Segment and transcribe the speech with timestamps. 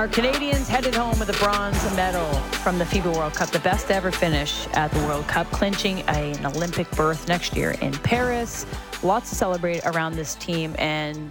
[0.00, 3.90] Our Canadians headed home with a bronze medal from the FIBA World Cup, the best
[3.90, 8.64] ever finish at the World Cup, clinching an Olympic berth next year in Paris.
[9.02, 11.30] Lots to celebrate around this team and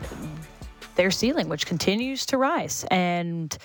[0.94, 2.86] their ceiling, which continues to rise.
[2.92, 3.58] And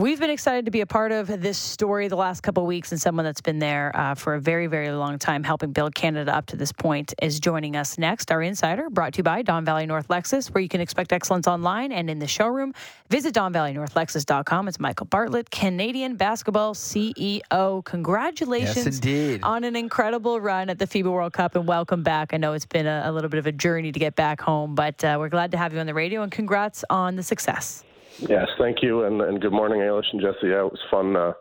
[0.00, 2.90] We've been excited to be a part of this story the last couple of weeks,
[2.90, 6.34] and someone that's been there uh, for a very, very long time, helping build Canada
[6.34, 8.32] up to this point, is joining us next.
[8.32, 11.46] Our insider, brought to you by Don Valley North Lexus, where you can expect excellence
[11.46, 12.72] online and in the showroom.
[13.10, 14.68] Visit DonValleyNorthLexus.com.
[14.68, 17.84] It's Michael Bartlett, Canadian basketball CEO.
[17.84, 19.40] Congratulations yes, indeed.
[19.42, 22.32] on an incredible run at the FIBA World Cup, and welcome back.
[22.32, 24.74] I know it's been a, a little bit of a journey to get back home,
[24.74, 27.84] but uh, we're glad to have you on the radio, and congrats on the success.
[28.28, 30.48] Yes, thank you, and, and good morning, Ailish and Jesse.
[30.48, 31.32] Yeah, it was fun uh,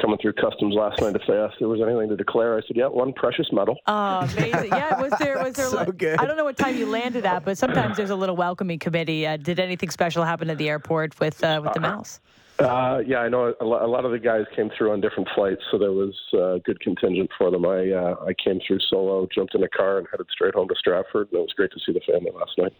[0.00, 1.16] coming through customs last night.
[1.16, 3.76] If they asked if there was anything to declare, I said, "Yeah, one precious metal."
[3.86, 4.68] Oh, amazing!
[4.68, 5.66] Yeah, was there was there?
[5.70, 6.18] so good.
[6.18, 9.26] I don't know what time you landed at, but sometimes there's a little welcoming committee.
[9.26, 12.20] Uh, did anything special happen at the airport with uh, with the mouse?
[12.58, 15.78] Uh, yeah, I know a lot of the guys came through on different flights, so
[15.78, 17.64] there was a uh, good contingent for them.
[17.64, 20.74] I uh, I came through solo, jumped in a car, and headed straight home to
[20.74, 21.28] Stratford.
[21.30, 22.72] And it was great to see the family last night.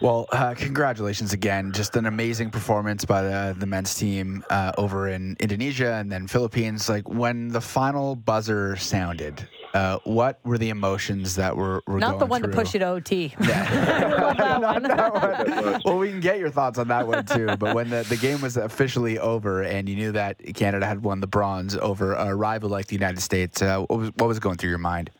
[0.00, 1.72] Well, uh, congratulations again.
[1.72, 6.26] Just an amazing performance by the, the men's team uh, over in Indonesia and then
[6.26, 6.88] Philippines.
[6.88, 12.18] Like when the final buzzer sounded, uh, what were the emotions that were, were not
[12.18, 12.52] the one through?
[12.52, 13.34] to push it OT?
[13.40, 14.34] Yeah.
[14.34, 14.82] that one.
[14.82, 15.82] that one.
[15.84, 17.56] Well, we can get your thoughts on that one too.
[17.56, 21.20] But when the, the game was officially over and you knew that Canada had won
[21.20, 24.58] the bronze over a rival like the United States, uh, what was what was going
[24.58, 25.10] through your mind?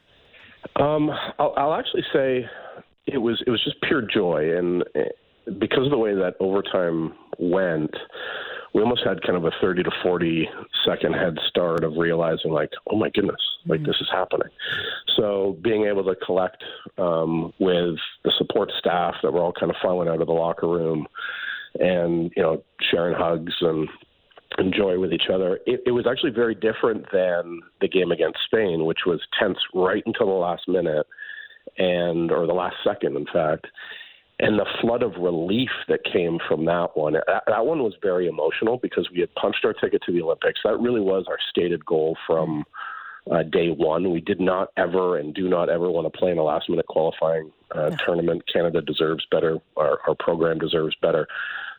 [0.77, 2.46] Um, I'll, I'll actually say
[3.12, 5.09] it was it was just pure joy, and eh,
[5.59, 7.95] because of the way that overtime went,
[8.75, 10.48] we almost had kind of a 30 to 40
[10.87, 14.48] second head start of realizing like, oh my goodness, like this is happening.
[15.17, 16.62] So being able to collect
[16.98, 20.68] um, with the support staff that were all kind of filing out of the locker
[20.68, 21.07] room,
[21.80, 23.89] and you know sharing hugs and
[24.58, 25.61] enjoy with each other.
[25.67, 30.02] It, it was actually very different than the game against Spain, which was tense right
[30.05, 31.07] until the last minute
[31.78, 33.66] and or the last second, in fact.
[34.40, 38.28] And the flood of relief that came from that one, that, that one was very
[38.28, 40.61] emotional because we had punched our ticket to the Olympics.
[40.62, 42.64] That really was our stated goal from
[43.30, 44.12] uh, day one.
[44.12, 46.86] We did not ever and do not ever want to play in a last minute
[46.86, 47.96] qualifying uh, no.
[48.05, 48.42] tournament.
[48.52, 49.58] Canada deserves better.
[49.77, 51.27] Our, our program deserves better.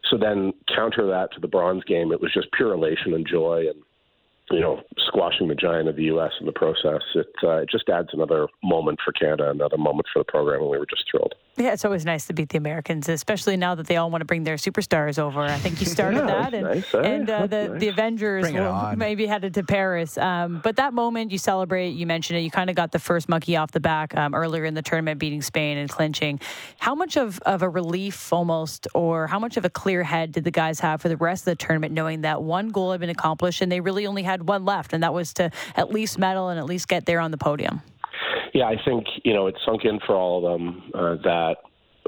[0.09, 2.11] So then counter that to the bronze game.
[2.11, 3.81] It was just pure elation and joy and
[4.51, 6.31] you know, squashing the giant of the U.S.
[6.39, 7.01] in the process.
[7.15, 10.69] It, uh, it just adds another moment for Canada, another moment for the program, and
[10.69, 11.35] we were just thrilled.
[11.59, 14.25] Yeah, it's always nice to beat the Americans, especially now that they all want to
[14.25, 15.41] bring their superstars over.
[15.41, 17.01] I think you started yeah, that, and, nice, eh?
[17.01, 17.79] and uh, the nice.
[17.81, 20.17] the Avengers maybe headed to Paris.
[20.17, 21.89] Um, but that moment, you celebrate.
[21.89, 22.43] You mentioned it.
[22.43, 25.19] You kind of got the first monkey off the back um, earlier in the tournament,
[25.19, 26.39] beating Spain and clinching.
[26.77, 30.45] How much of of a relief, almost, or how much of a clear head did
[30.45, 33.09] the guys have for the rest of the tournament, knowing that one goal had been
[33.09, 36.47] accomplished and they really only had one left, and that was to at least medal
[36.47, 37.81] and at least get there on the podium?
[38.53, 41.55] Yeah, I think you know it sunk in for all of them uh, that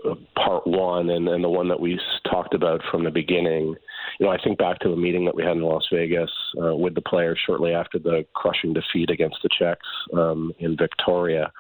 [0.06, 3.76] uh, part one and, and the one that we talked about from the beginning.
[4.20, 6.32] You know, I think back to the meeting that we had in Las Vegas
[6.62, 11.52] uh, with the players shortly after the crushing defeat against the Czechs um, in Victoria,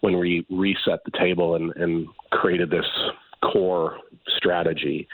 [0.00, 2.86] when we reset the table and, and created this
[3.52, 3.98] core
[4.36, 5.06] strategy.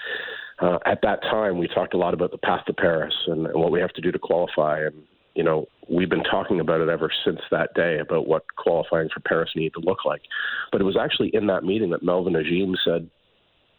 [0.60, 3.60] Uh, at that time, we talked a lot about the path to Paris and, and
[3.60, 4.80] what we have to do to qualify.
[4.84, 4.94] And
[5.34, 9.20] you know, we've been talking about it ever since that day about what qualifying for
[9.20, 10.22] Paris needed to look like.
[10.72, 13.08] But it was actually in that meeting that Melvin Ejim said,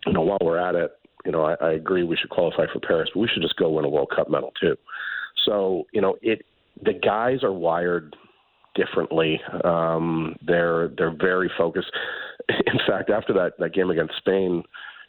[0.06, 0.91] you know, while we're at it,
[1.25, 3.69] you know, I, I agree we should qualify for Paris, but we should just go
[3.69, 4.75] win a World Cup medal too.
[5.45, 6.45] So, you know, it
[6.84, 8.16] the guys are wired
[8.75, 9.39] differently.
[9.63, 11.91] Um, they're they're very focused.
[12.50, 14.63] In fact, after that that game against Spain,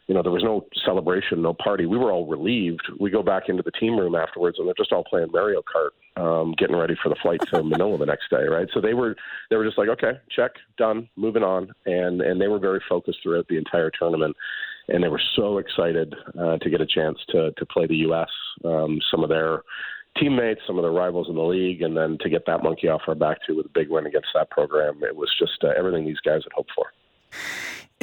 [0.07, 1.85] you know, there was no celebration, no party.
[1.85, 2.81] We were all relieved.
[2.99, 6.21] We go back into the team room afterwards, and they're just all playing Mario Kart,
[6.21, 8.67] um, getting ready for the flight to Manila the next day, right?
[8.73, 9.15] So they were
[9.49, 13.19] they were just like, okay, check, done, moving on, and and they were very focused
[13.23, 14.35] throughout the entire tournament,
[14.89, 18.29] and they were so excited uh, to get a chance to to play the U.S.
[18.65, 19.63] Um, some of their
[20.19, 23.01] teammates, some of their rivals in the league, and then to get that monkey off
[23.07, 25.01] our back too with a big win against that program.
[25.01, 26.91] It was just uh, everything these guys had hoped for.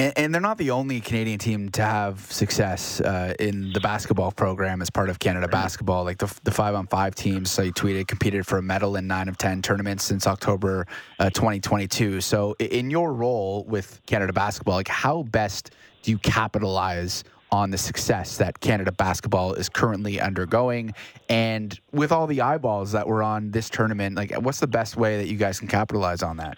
[0.01, 4.33] And, and, they're not the only Canadian team to have success uh, in the basketball
[4.33, 6.05] program as part of Canada basketball.
[6.05, 9.07] Like the, the five on five teams, so you tweeted, competed for a medal in
[9.07, 10.87] nine of 10 tournaments since October
[11.19, 12.23] uh, 2022.
[12.23, 15.73] So, in your role with Canada basketball, like how best
[16.03, 17.23] do you capitalize
[17.53, 20.95] on the success that Canada basketball is currently undergoing?
[21.29, 25.19] And with all the eyeballs that were on this tournament, like what's the best way
[25.19, 26.57] that you guys can capitalize on that?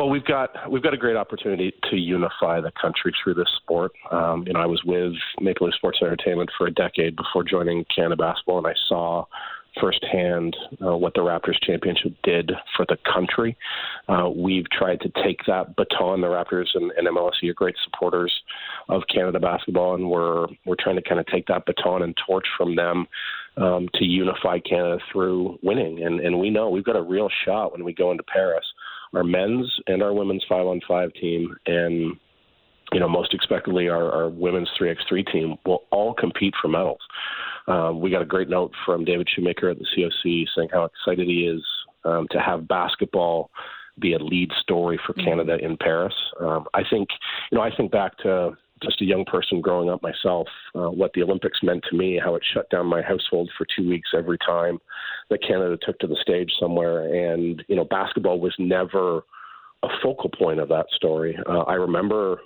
[0.00, 3.92] Well, we've got we've got a great opportunity to unify the country through this sport.
[4.10, 5.12] Um, you know, I was with
[5.42, 9.26] Maple Leaf Sports Entertainment for a decade before joining Canada Basketball, and I saw
[9.78, 13.58] firsthand uh, what the Raptors championship did for the country.
[14.08, 16.22] Uh, we've tried to take that baton.
[16.22, 18.32] The Raptors and, and MLSE are great supporters
[18.88, 22.46] of Canada basketball, and we're we're trying to kind of take that baton and torch
[22.56, 23.06] from them
[23.58, 26.02] um, to unify Canada through winning.
[26.02, 28.64] And and we know we've got a real shot when we go into Paris
[29.14, 32.16] our men's and our women's five on five team and
[32.92, 37.00] you know most expectedly our, our women's 3x3 team will all compete for medals.
[37.66, 41.26] Um, we got a great note from David Shoemaker at the COC saying how excited
[41.26, 41.64] he is
[42.04, 43.50] um, to have basketball
[44.00, 45.28] be a lead story for mm-hmm.
[45.28, 46.14] Canada in Paris.
[46.40, 47.08] Um, I think,
[47.50, 51.12] you know, I think back to just a young person growing up myself, uh, what
[51.12, 54.38] the Olympics meant to me, how it shut down my household for two weeks every
[54.38, 54.78] time
[55.28, 57.32] that Canada took to the stage somewhere.
[57.32, 59.22] And, you know, basketball was never
[59.82, 61.38] a focal point of that story.
[61.46, 62.40] Uh, I remember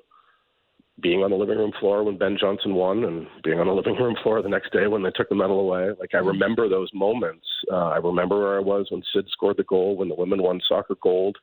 [1.01, 3.97] being on the living room floor when Ben Johnson won and being on the living
[3.97, 5.91] room floor the next day when they took the medal away.
[5.99, 7.45] Like, I remember those moments.
[7.71, 10.61] Uh, I remember where I was when Sid scored the goal, when the women won
[10.69, 11.37] soccer gold.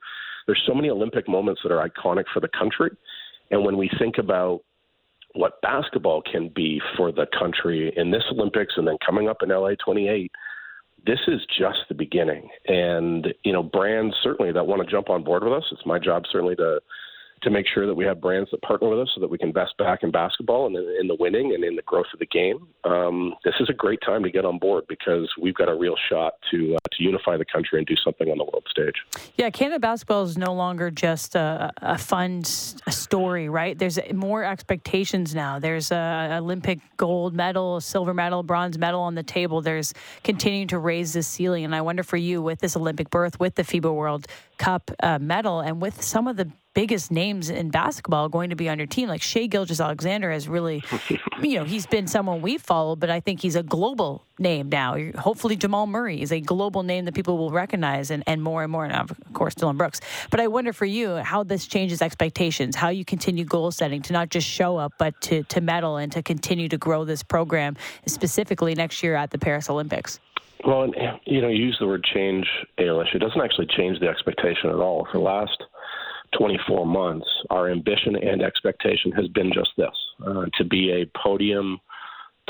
[0.48, 2.92] There's so many Olympic moments that are iconic for the country.
[3.52, 4.62] And when we think about
[5.34, 9.50] what basketball can be for the country in this Olympics and then coming up in
[9.50, 10.32] LA 28,
[11.06, 12.50] this is just the beginning.
[12.68, 16.00] And, you know, brands certainly that want to jump on board with us, it's my
[16.00, 16.80] job certainly to
[17.42, 19.50] to make sure that we have brands that partner with us so that we can
[19.50, 22.68] invest back in basketball and in, the winning and in the growth of the game.
[22.84, 25.96] Um, this is a great time to get on board because we've got a real
[26.10, 28.96] shot to uh, to unify the country and do something on the world stage.
[29.38, 33.78] Yeah, Canada basketball is no longer just a, a fun story, right?
[33.78, 35.60] There's more expectations now.
[35.60, 39.62] There's a Olympic gold medal, silver medal, bronze medal on the table.
[39.62, 39.94] There's
[40.24, 43.56] continuing to raise the ceiling, and I wonder for you with this Olympic berth, with
[43.56, 44.28] the FIBA World
[44.58, 48.70] Cup uh, medal, and with some of the biggest names in basketball going to be
[48.70, 49.10] on your team.
[49.10, 50.84] Like Shai Gilgeous-Alexander has really,
[51.42, 54.96] you know, he's been someone we've followed, but I think he's a global name now.
[55.18, 58.72] Hopefully, Jamal Murray is a global name that people will recognize, and, and more and
[58.72, 58.86] more.
[58.86, 60.00] And of course, Dillon Brooks.
[60.30, 64.14] But I wonder for you how this changes expectations, how you continue goal setting to
[64.14, 67.76] not just show up, but to, to medal and to continue to grow this program,
[68.06, 70.20] specifically next year at the Paris Olympics.
[70.66, 70.92] Well,
[71.26, 72.46] you know, you use the word change,
[72.78, 73.16] Ailish.
[73.16, 75.08] It doesn't actually change the expectation at all.
[75.12, 75.64] For the last
[76.38, 79.90] 24 months, our ambition and expectation has been just this
[80.26, 81.80] uh, to be a podium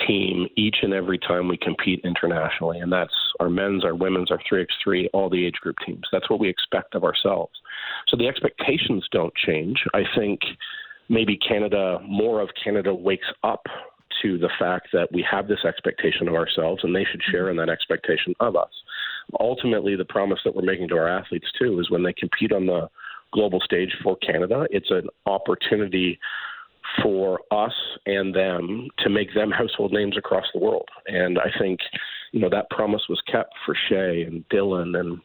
[0.08, 2.80] team each and every time we compete internationally.
[2.80, 6.04] And that's our men's, our women's, our 3x3, all the age group teams.
[6.12, 7.54] That's what we expect of ourselves.
[8.08, 9.84] So the expectations don't change.
[9.94, 10.40] I think
[11.10, 13.64] maybe Canada, more of Canada wakes up
[14.22, 17.58] to the fact that we have this expectation of ourselves and they should share in
[17.58, 18.70] that expectation of us.
[19.40, 22.66] Ultimately, the promise that we're making to our athletes, too, is when they compete on
[22.66, 22.90] the
[23.32, 24.68] global stage for Canada.
[24.72, 26.20] It's an opportunity
[27.02, 27.74] for us
[28.06, 30.90] and them to make them household names across the world.
[31.08, 31.80] And I think,
[32.32, 35.20] you know, that promise was kept for Shai and Dillon and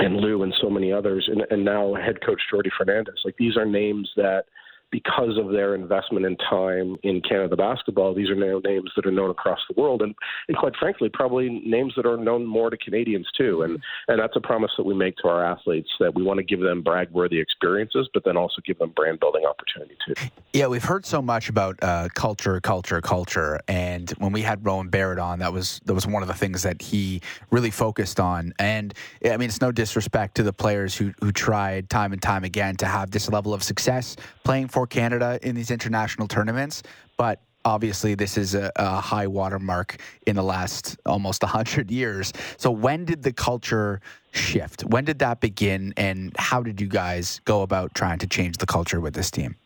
[0.00, 3.16] and Lu and so many others, and, and now head coach Jordi Fernandez.
[3.24, 4.44] Like these are names that
[4.90, 9.10] because of their investment in time in Canada basketball, these are now names that are
[9.10, 10.14] known across the world, and,
[10.48, 13.62] and quite frankly, probably names that are known more to Canadians too.
[13.62, 16.44] And and that's a promise that we make to our athletes that we want to
[16.44, 20.14] give them brag-worthy experiences, but then also give them brand-building opportunity too.
[20.52, 24.88] Yeah, we've heard so much about uh, culture, culture, culture, and when we had Rowan
[24.88, 27.20] Barrett on, that was that was one of the things that he
[27.50, 28.54] really focused on.
[28.58, 32.44] And I mean, it's no disrespect to the players who who tried time and time
[32.44, 36.84] again to have this level of success playing for for Canada in these international tournaments,
[37.16, 42.32] but obviously this is a, a high watermark in the last almost 100 years.
[42.58, 44.82] So when did the culture shift?
[44.82, 48.66] When did that begin and how did you guys go about trying to change the
[48.66, 49.56] culture with this team?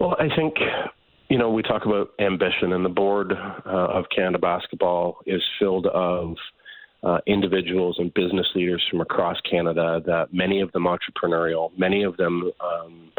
[0.00, 0.54] Well, I think
[1.28, 5.86] you know, we talk about ambition, and the board uh, of Canada Basketball is filled
[5.88, 6.36] of
[7.02, 10.00] uh, individuals and business leaders from across Canada.
[10.06, 13.12] That many of them entrepreneurial, many of them um,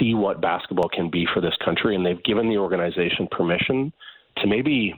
[0.00, 3.92] see what basketball can be for this country, and they've given the organization permission
[4.38, 4.94] to maybe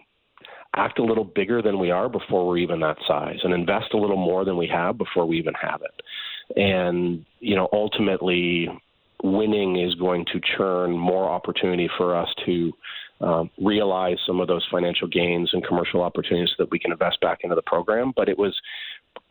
[0.77, 3.99] act a little bigger than we are before we're even that size, and invest a
[3.99, 6.59] little more than we have before we even have it.
[6.59, 8.69] And you know, ultimately,
[9.23, 12.73] winning is going to churn more opportunity for us to
[13.21, 17.41] um, realize some of those financial gains and commercial opportunities that we can invest back
[17.43, 18.13] into the program.
[18.17, 18.59] But it was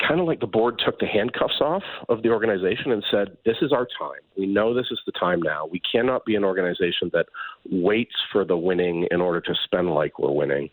[0.05, 3.57] kind of like the board took the handcuffs off of the organization and said, This
[3.61, 4.19] is our time.
[4.37, 5.65] We know this is the time now.
[5.65, 7.27] We cannot be an organization that
[7.69, 10.69] waits for the winning in order to spend like we're winning.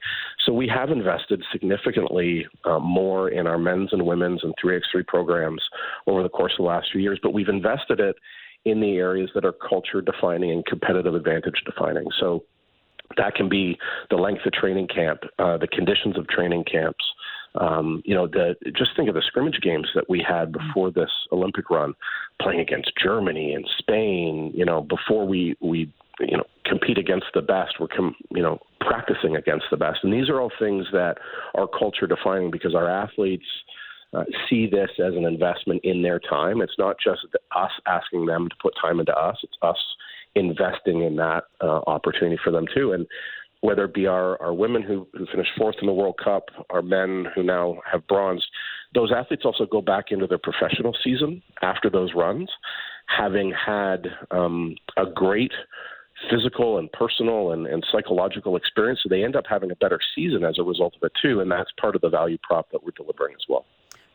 [0.47, 5.63] So we have invested significantly uh, more in our men's and women's and 3x3 programs
[6.07, 8.17] over the course of the last few years, but we've invested it
[8.65, 12.07] in the areas that are culture defining and competitive advantage defining.
[12.19, 12.45] So
[13.17, 13.79] that can be
[14.11, 17.05] the length of training camp, uh, the conditions of training camps.
[17.61, 21.11] Um, you know, the, just think of the scrimmage games that we had before this
[21.33, 21.95] Olympic run,
[22.41, 24.53] playing against Germany and Spain.
[24.55, 28.59] You know, before we we you know compete against the best, we're com- you know
[28.81, 31.17] practicing against the best, and these are all things that
[31.55, 33.47] are culture defining because our athletes.
[34.15, 36.63] Uh, see this as an investment in their time.
[36.63, 39.37] It's not just us asking them to put time into us.
[39.43, 39.77] It's us
[40.35, 42.93] investing in that uh, opportunity for them too.
[42.93, 43.07] And
[43.61, 46.83] whether it be our, our women who, who finished fourth in the World Cup, our
[46.83, 48.45] men who now have bronze,
[48.95, 52.49] those athletes also go back into their professional season after those runs,
[53.07, 55.53] having had um, a great
[56.31, 59.01] physical and personal and, and psychological experience.
[59.03, 61.41] So they end up having a better season as a result of it, too.
[61.41, 63.65] And that's part of the value prop that we're delivering as well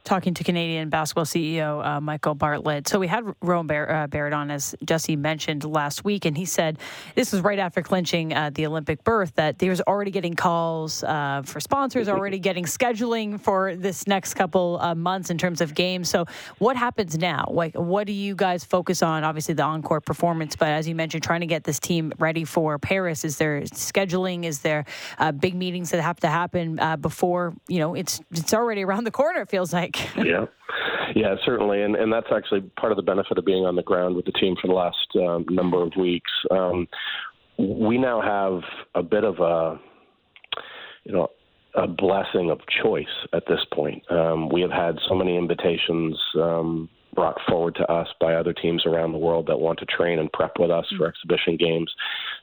[0.03, 2.87] talking to Canadian basketball CEO uh, Michael Bartlett.
[2.87, 6.45] So we had Rowan Bar- uh, Barrett on, as Jesse mentioned last week, and he
[6.45, 6.77] said
[7.15, 11.03] this was right after clinching uh, the Olympic berth that he was already getting calls
[11.03, 15.73] uh, for sponsors, already getting scheduling for this next couple uh, months in terms of
[15.73, 16.09] games.
[16.09, 16.25] So
[16.57, 17.47] what happens now?
[17.49, 19.23] Like, what do you guys focus on?
[19.23, 22.77] Obviously, the encore performance, but as you mentioned, trying to get this team ready for
[22.77, 23.23] Paris.
[23.23, 24.43] Is there scheduling?
[24.43, 24.83] Is there
[25.17, 27.53] uh, big meetings that have to happen before?
[27.67, 29.41] You know, it's it's already around the corner.
[29.41, 30.45] It feels like yeah.
[31.15, 34.15] Yeah, certainly, and and that's actually part of the benefit of being on the ground
[34.15, 36.31] with the team for the last um, number of weeks.
[36.49, 36.87] Um,
[37.57, 38.61] we now have
[38.95, 39.79] a bit of a,
[41.03, 41.27] you know,
[41.75, 44.03] a blessing of choice at this point.
[44.09, 48.85] Um, we have had so many invitations um, brought forward to us by other teams
[48.85, 51.91] around the world that want to train and prep with us for exhibition games.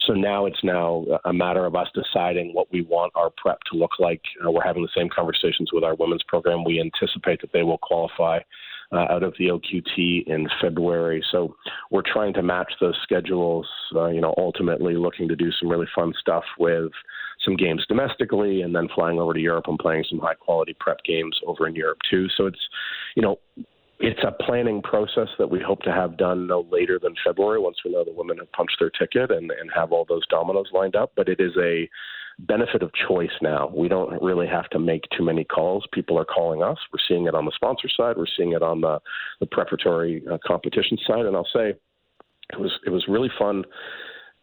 [0.07, 3.79] So now it's now a matter of us deciding what we want our prep to
[3.79, 4.23] look like.
[4.45, 6.65] Uh, we're having the same conversations with our women's program.
[6.65, 8.41] We anticipate that they will qualify
[8.93, 11.25] uh, out of the OQT in February.
[11.31, 11.55] So
[11.91, 13.67] we're trying to match those schedules.
[13.95, 16.91] Uh, you know, ultimately looking to do some really fun stuff with
[17.45, 20.99] some games domestically, and then flying over to Europe and playing some high quality prep
[21.05, 22.27] games over in Europe too.
[22.37, 22.59] So it's,
[23.17, 23.39] you know,
[24.01, 27.77] it's a planning process that we hope to have done no later than February once
[27.85, 30.97] we know the women have punched their ticket and, and have all those dominoes lined
[30.97, 31.13] up.
[31.17, 31.89] But it is a
[32.39, 33.71] benefit of choice now.
[33.75, 35.87] We don't really have to make too many calls.
[35.93, 36.79] People are calling us.
[36.91, 38.17] We're seeing it on the sponsor side.
[38.17, 39.01] We're seeing it on the,
[39.39, 41.27] the preparatory uh, competition side.
[41.27, 41.75] And I'll say
[42.53, 43.65] it was it was really fun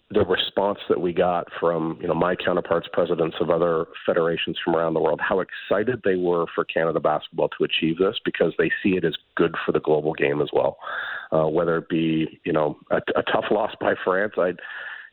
[0.09, 4.75] the response that we got from you know my counterparts, presidents of other federations from
[4.75, 8.71] around the world, how excited they were for Canada basketball to achieve this because they
[8.81, 10.77] see it as good for the global game as well.
[11.31, 14.53] Uh, whether it be you know a, a tough loss by France, I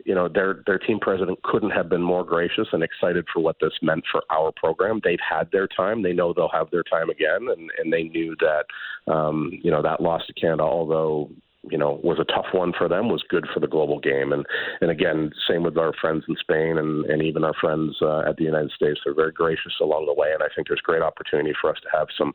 [0.04, 3.56] you know their their team president couldn't have been more gracious and excited for what
[3.60, 5.00] this meant for our program.
[5.02, 6.02] They've had their time.
[6.02, 9.82] They know they'll have their time again, and and they knew that um, you know
[9.82, 11.30] that loss to Canada, although
[11.70, 14.44] you know was a tough one for them was good for the global game and
[14.80, 18.36] and again same with our friends in Spain and and even our friends uh, at
[18.36, 21.54] the United States they're very gracious along the way and I think there's great opportunity
[21.60, 22.32] for us to have some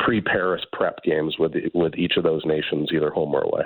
[0.00, 3.62] pre-Paris prep games with with each of those nations either home or away.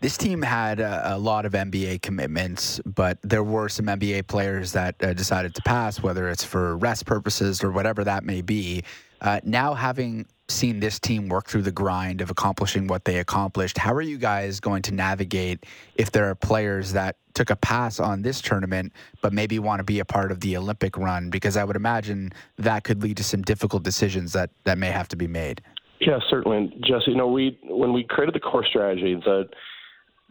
[0.00, 4.72] This team had a, a, lot of NBA commitments, but there were some NBA players
[4.72, 8.84] that uh, decided to pass, whether it's for rest purposes or whatever that may be.
[9.22, 13.78] Uh, now, having seen this team work through the grind of accomplishing what they accomplished.
[13.78, 15.64] How are you guys going to navigate
[15.96, 19.84] if there are players that took a pass on this tournament but maybe want to
[19.84, 21.30] be a part of the Olympic run?
[21.30, 25.08] Because I would imagine that could lead to some difficult decisions that, that may have
[25.08, 25.62] to be made.
[26.00, 26.74] Yeah, certainly.
[26.80, 29.48] Jesse, you know, we when we created the core strategy, the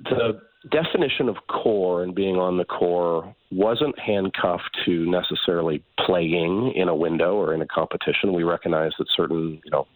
[0.03, 6.88] the definition of core and being on the core wasn't handcuffed to necessarily playing in
[6.88, 8.34] a window or in a competition.
[8.34, 9.88] We recognize that certain, you know,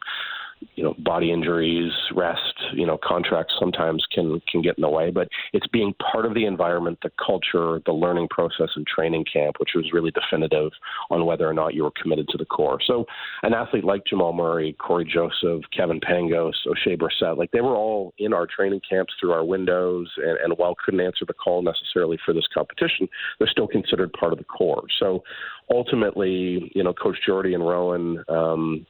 [0.76, 2.42] you know body injuries rest
[2.74, 6.34] you know contracts sometimes can can get in the way but it's being part of
[6.34, 10.72] the environment the culture the learning process and training camp which was really definitive
[11.10, 12.80] on whether or not you were committed to the core.
[12.86, 13.06] So
[13.44, 18.14] an athlete like Jamal Murray Corey Joseph Kevin Pangos Oshae Brissett like they were all
[18.18, 22.18] in our training camps through our windows and, and while couldn't answer the call necessarily
[22.26, 23.08] for this competition
[23.40, 24.84] they're still considered part of the core.
[25.00, 25.24] So
[25.72, 28.86] ultimately you know coach Jordi and Rowan um,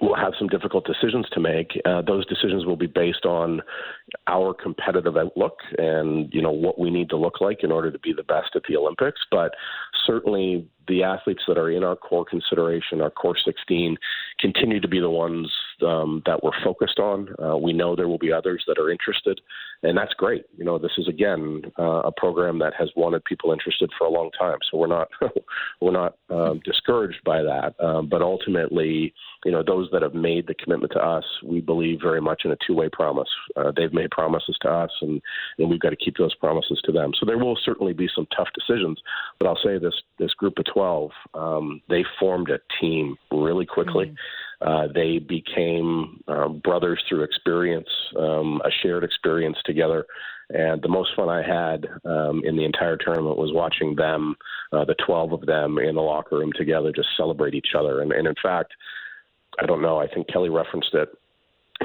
[0.00, 1.80] we'll have some difficult decisions to make.
[1.84, 3.62] Uh, those decisions will be based on
[4.26, 7.98] our competitive outlook and you know what we need to look like in order to
[7.98, 9.20] be the best at the Olympics.
[9.30, 9.52] But
[10.06, 13.96] certainly, the athletes that are in our core consideration, our core 16,
[14.40, 15.50] continue to be the ones
[15.86, 17.28] um, that we're focused on.
[17.42, 19.40] Uh, we know there will be others that are interested,
[19.82, 20.44] and that's great.
[20.56, 24.10] You know, this is again uh, a program that has wanted people interested for a
[24.10, 25.08] long time, so we're not
[25.80, 27.74] we're not um, discouraged by that.
[27.78, 29.14] Um, but ultimately,
[29.44, 32.50] you know, those that have made the commitment to us, we believe very much in
[32.50, 33.28] a two-way promise.
[33.56, 35.20] Uh, they've made promises to us, and
[35.58, 37.12] and we've got to keep those promises to them.
[37.18, 39.00] So there will certainly be some tough decisions,
[39.38, 44.06] but I'll say this: this group of twelve, um, they formed a team really quickly.
[44.06, 44.14] Mm-hmm
[44.64, 50.06] uh, they became uh, brothers through experience, um, a shared experience together.
[50.50, 54.36] And the most fun I had um, in the entire tournament was watching them,
[54.72, 58.02] uh, the 12 of them in the locker room together, just celebrate each other.
[58.02, 58.72] And, and in fact,
[59.60, 61.08] I don't know, I think Kelly referenced it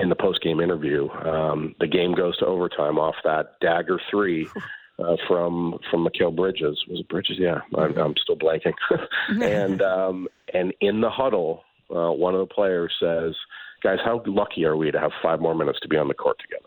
[0.01, 1.09] in the post game interview.
[1.09, 4.47] Um, the game goes to overtime off that dagger three.
[4.99, 7.37] Uh, from from Mikal Bridges was it Bridges?
[7.37, 8.73] Yeah, I'm, I'm still blanking.
[9.43, 11.61] and um, and in the huddle,
[11.95, 13.35] uh, one of the players says,
[13.83, 16.37] "Guys, how lucky are we to have five more minutes to be on the court
[16.39, 16.65] together?"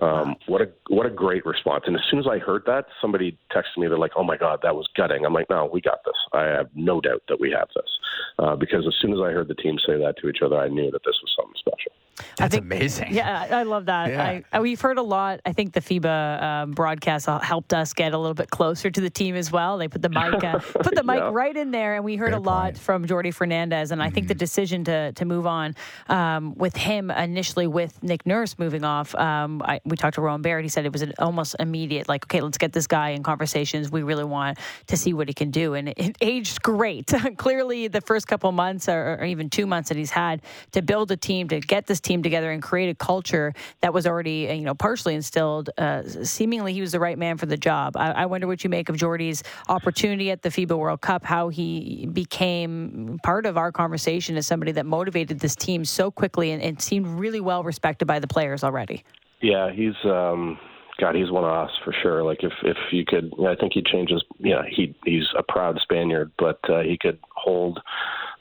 [0.00, 1.84] Um, what a what a great response!
[1.86, 3.88] And as soon as I heard that, somebody texted me.
[3.88, 6.16] They're like, "Oh my God, that was gutting." I'm like, "No, we got this.
[6.32, 7.98] I have no doubt that we have this."
[8.38, 10.68] Uh, because as soon as I heard the team say that to each other, I
[10.68, 11.92] knew that this was something special.
[12.36, 13.12] That's think, amazing.
[13.12, 14.10] Yeah, I love that.
[14.10, 14.22] Yeah.
[14.22, 15.40] I, I, we've heard a lot.
[15.46, 19.10] I think the FIBA um, broadcast helped us get a little bit closer to the
[19.10, 19.78] team as well.
[19.78, 21.30] They put the mic uh, put the mic yeah.
[21.32, 22.78] right in there, and we heard Great a lot point.
[22.78, 23.90] from Jordi Fernandez.
[23.90, 24.14] And I mm-hmm.
[24.14, 24.38] think the mm-hmm.
[24.38, 25.74] decision to to move on
[26.08, 29.14] um, with him initially with Nick Nurse moving off.
[29.14, 30.64] Um, I, we talked to Rowan Barrett.
[30.64, 33.90] He said it was an almost immediate, like, okay, let's get this guy in conversations.
[33.90, 34.58] We really want
[34.88, 37.12] to see what he can do, and it aged great.
[37.36, 41.10] Clearly, the first couple months or, or even two months that he's had to build
[41.10, 44.52] a team to get this team together and create a culture that was already, uh,
[44.52, 45.70] you know, partially instilled.
[45.76, 47.96] Uh, seemingly, he was the right man for the job.
[47.96, 51.48] I, I wonder what you make of Jordi's opportunity at the FIBA World Cup, how
[51.48, 56.62] he became part of our conversation as somebody that motivated this team so quickly and,
[56.62, 59.04] and seemed really well respected by the players already.
[59.42, 59.94] Yeah, he's.
[60.04, 60.58] Um
[61.00, 62.22] God, he's one of us for sure.
[62.22, 64.22] Like if if you could, I think he'd change his.
[64.38, 67.80] Yeah, he he's a proud Spaniard, but uh, he could hold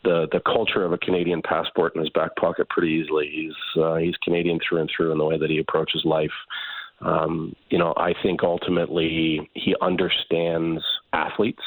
[0.03, 3.29] the the culture of a Canadian passport in his back pocket pretty easily.
[3.33, 6.29] He's uh, he's Canadian through and through in the way that he approaches life.
[6.99, 11.63] Um, you know, I think ultimately he understands athletes.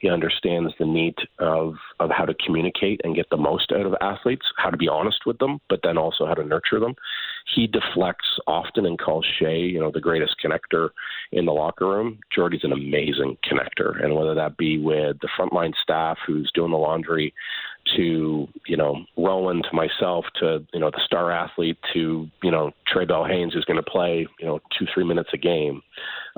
[0.00, 3.94] He understands the need of, of how to communicate and get the most out of
[4.00, 6.94] athletes, how to be honest with them, but then also how to nurture them.
[7.54, 10.90] He deflects often and calls Shai, you know, the greatest connector
[11.32, 12.20] in the locker room.
[12.34, 14.02] Jordi's an amazing connector.
[14.02, 17.34] And whether that be with the frontline staff who's doing the laundry
[17.96, 22.72] to, you know, Rowan to myself to, you know, the star athlete to, you know,
[22.92, 25.82] Trae Bell-Haynes who's going to play, you know, two, three minutes a game.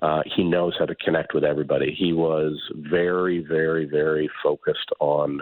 [0.03, 1.95] Uh, he knows how to connect with everybody.
[1.95, 5.41] He was very, very, very focused on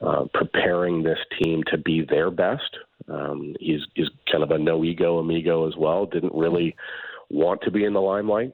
[0.00, 2.76] uh, preparing this team to be their best.
[3.08, 6.06] Um, he's, he's kind of a no ego amigo as well.
[6.06, 6.76] Didn't really
[7.30, 8.52] want to be in the limelight,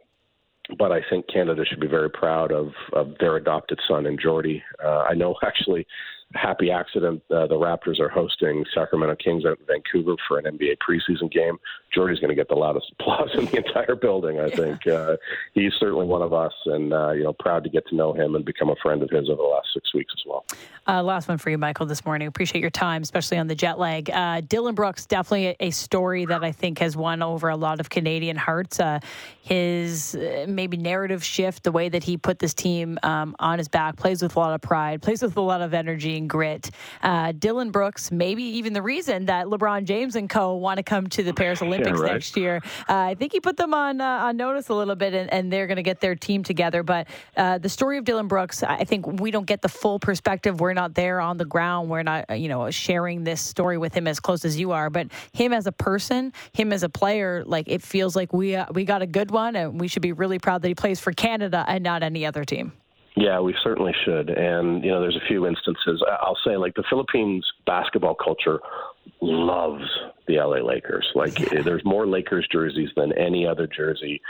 [0.78, 4.62] but I think Canada should be very proud of, of their adopted son and Jordi.
[4.82, 5.86] Uh, I know actually
[6.34, 7.22] happy accident.
[7.30, 11.58] Uh, the Raptors are hosting Sacramento Kings out in Vancouver for an NBA preseason game.
[11.92, 14.40] Jordi's going to get the loudest applause in the entire building.
[14.40, 15.16] I think uh,
[15.52, 18.34] he's certainly one of us, and uh, you know, proud to get to know him
[18.34, 20.44] and become a friend of his over the last six weeks as well.
[20.86, 22.28] Uh, last one for you, Michael, this morning.
[22.28, 24.10] Appreciate your time, especially on the jet lag.
[24.10, 27.80] Uh, Dillon Brooks, definitely a, a, story that I think has won over a lot
[27.80, 28.78] of Canadian hearts.
[28.80, 29.00] Uh,
[29.40, 30.16] his
[30.46, 34.22] maybe narrative shift, the way that he put this team um, on his back, plays
[34.22, 36.70] with a lot of pride, plays with a lot of energy and grit.
[37.38, 41.22] Dillon Brooks, maybe even the reason that LeBron James and co want to come to
[41.22, 41.74] the Paris Olympics.
[41.74, 42.12] Olympics yeah, right.
[42.12, 42.60] next year.
[42.88, 45.52] Uh, I think he put them on uh, on notice a little bit, and, and
[45.52, 46.82] they're going to get their team together.
[46.82, 50.60] But uh, the story of Dillon Brooks, I think we don't get the full perspective.
[50.60, 51.90] We're not there on the ground.
[51.90, 54.90] We're not, you know, sharing this story with him as close as you are.
[54.90, 58.66] But him as a person, him as a player, like it feels like we uh,
[58.72, 61.12] we got a good one, and we should be really proud that he plays for
[61.12, 62.72] Canada and not any other team.
[63.16, 64.28] Yeah, we certainly should.
[64.30, 66.02] And, you know, there's a few instances.
[66.20, 68.58] I'll say, like, the Philippines basketball culture
[69.20, 69.84] loves
[70.26, 71.06] the LA Lakers.
[71.14, 71.34] Like
[71.64, 74.20] there's more Lakers jerseys than any other jersey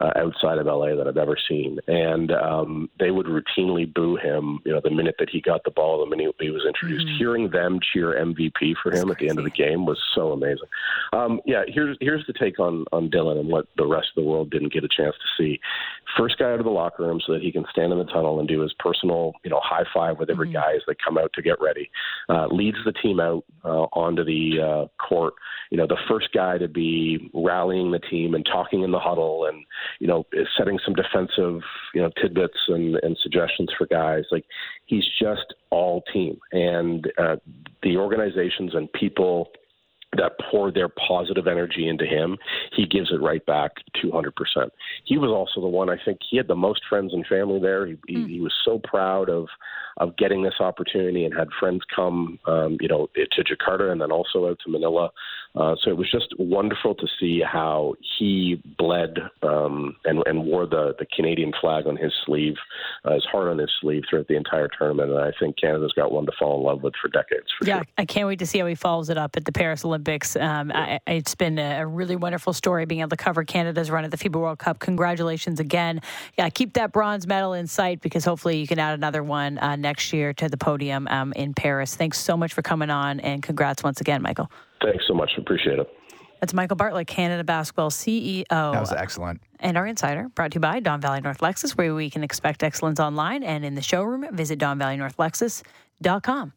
[0.00, 4.58] uh, outside of LA that I've ever seen, and um, they would routinely boo him.
[4.64, 7.16] You know, the minute that he got the ball, the minute he was introduced, mm-hmm.
[7.16, 10.32] hearing them cheer MVP for him That's at the end of the game was so
[10.32, 10.68] amazing.
[11.12, 14.28] Um, yeah, here's here's the take on on Dillon and what the rest of the
[14.28, 15.60] world didn't get a chance to see.
[16.16, 18.40] First guy out of the locker room so that he can stand in the tunnel
[18.40, 20.54] and do his personal, you know, high five with every mm-hmm.
[20.54, 21.90] guy as they come out to get ready.
[22.28, 25.34] Uh, leads the team out uh, onto the uh, court
[25.70, 29.46] you know, the first guy to be rallying the team and talking in the huddle
[29.46, 29.64] and,
[29.98, 30.24] you know,
[30.56, 31.60] setting some defensive,
[31.94, 34.24] you know, tidbits and, and suggestions for guys.
[34.30, 34.44] Like
[34.86, 36.38] he's just all team.
[36.52, 37.36] And uh,
[37.82, 39.50] the organizations and people
[40.16, 42.36] that pour their positive energy into him,
[42.72, 43.72] he gives it right back
[44.02, 44.32] 200%.
[45.04, 47.86] He was also the one, I think, he had the most friends and family there.
[47.86, 47.98] He, mm.
[48.06, 49.46] he, he was so proud of
[49.98, 54.10] of getting this opportunity and had friends come, um, you know, to Jakarta and then
[54.10, 55.10] also out to Manila.
[55.56, 60.66] Uh, so it was just wonderful to see how he bled um, and, and wore
[60.66, 62.56] the, the Canadian flag on his sleeve,
[63.04, 65.12] uh, his heart on his sleeve throughout the entire tournament.
[65.12, 67.46] And I think Canada's got one to fall in love with for decades.
[67.56, 67.86] For yeah, sure.
[67.98, 70.34] I can't wait to see how he follows it up at the Paris Olympics.
[70.34, 74.10] Um, I, it's been a really wonderful story being able to cover Canada's run at
[74.10, 74.80] the FIBA World Cup.
[74.80, 76.00] Congratulations again.
[76.36, 79.76] Yeah, keep that bronze medal in sight because hopefully you can add another one uh,
[79.76, 81.94] next year to the podium um, in Paris.
[81.94, 84.50] Thanks so much for coming on and congrats once again, Michael.
[84.84, 85.30] Thanks so much.
[85.38, 85.88] Appreciate it.
[86.40, 88.44] That's Michael Bartlett, Canada Basketball CEO.
[88.48, 89.40] That was excellent.
[89.60, 92.62] And our insider, brought to you by Don Valley North Lexus, where we can expect
[92.62, 94.26] excellence online and in the showroom.
[94.36, 96.52] Visit DonValleyNorthLexus.com.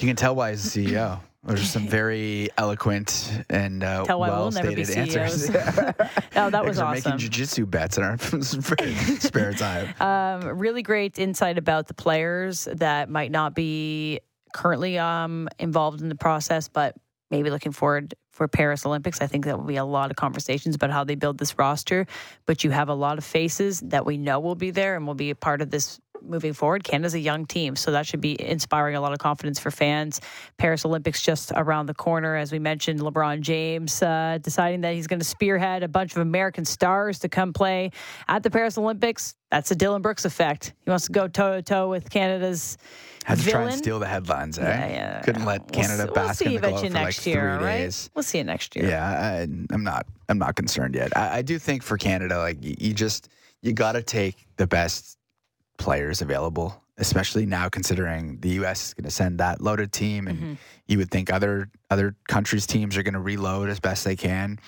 [0.00, 1.20] You can tell why he's a CEO.
[1.44, 5.48] There's some very eloquent and uh, well stated answers.
[6.34, 7.12] No, that was awesome.
[7.12, 9.94] making jiu-jitsu bets in our spare time.
[10.00, 14.20] Um, really great insight about the players that might not be
[14.52, 16.96] currently um, involved in the process, but
[17.30, 19.20] maybe looking forward for Paris Olympics.
[19.20, 22.06] I think that will be a lot of conversations about how they build this roster.
[22.46, 25.14] But you have a lot of faces that we know will be there and will
[25.14, 26.84] be a part of this moving forward.
[26.84, 30.20] Canada's a young team, so that should be inspiring a lot of confidence for fans.
[30.58, 33.00] Paris Olympics just around the corner, as we mentioned.
[33.00, 37.28] LeBron James uh, deciding that he's going to spearhead a bunch of American stars to
[37.28, 37.90] come play
[38.28, 39.34] at the Paris Olympics.
[39.50, 40.74] That's the Dillon Brooks effect.
[40.84, 42.78] He wants to go toe to toe with Canada's.
[43.24, 43.62] Had to villain.
[43.62, 44.62] try and steal the headlines, eh?
[44.62, 45.20] Yeah, yeah.
[45.20, 47.78] Couldn't let Canada we'll, bask we'll in the glow for next like year, three right?
[47.78, 48.10] days.
[48.14, 48.88] We'll see you next year.
[48.88, 50.06] Yeah, I, am not.
[50.28, 51.14] I'm not concerned yet.
[51.16, 53.28] I, I do think for Canada, like you just
[53.62, 55.18] you got to take the best
[55.80, 58.88] players available, especially now considering the U.S.
[58.88, 60.52] is going to send that loaded team, and mm-hmm.
[60.86, 64.60] you would think other other countries' teams are going to reload as best they can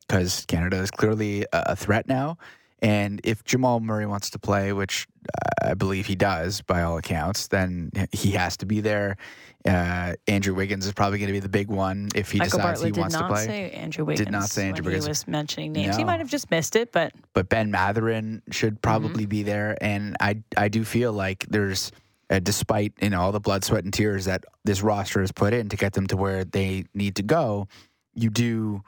[0.00, 2.38] because Canada is clearly a, a threat now.
[2.84, 5.08] And if Jamal Murray wants to play, which
[5.62, 9.16] I believe he does by all accounts, then he has to be there.
[9.66, 12.80] Uh, Andrew Wiggins is probably going to be the big one if he Michael decides
[12.80, 13.46] Bartlett he wants to play.
[13.46, 15.06] Say Andrew Wiggins did not say Andrew Wiggins.
[15.06, 15.92] He was mentioning names.
[15.92, 15.96] No.
[15.96, 19.30] He might have just missed it, but but Ben Mathurin should probably mm-hmm.
[19.30, 19.78] be there.
[19.80, 21.90] And I I do feel like there's.
[22.30, 25.52] Uh, despite you know all the blood, sweat, and tears that this roster has put
[25.52, 27.68] in to get them to where they need to go,
[28.14, 28.82] you do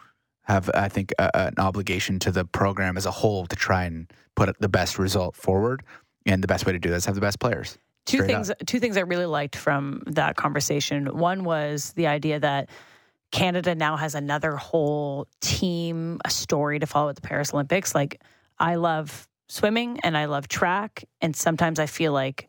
[0.47, 4.11] have, I think, a, an obligation to the program as a whole to try and
[4.35, 5.83] put the best result forward.
[6.25, 7.79] And the best way to do that is have the best players.
[8.05, 8.51] Two things.
[8.51, 8.59] Up.
[8.67, 11.19] Two things I really liked from that conversation.
[11.19, 12.71] One was the idea that
[13.33, 17.95] Canada now has another whole team, a story to follow at the Paris Olympics.
[17.95, 18.23] Like
[18.59, 22.49] I love swimming and I love track, and sometimes I feel like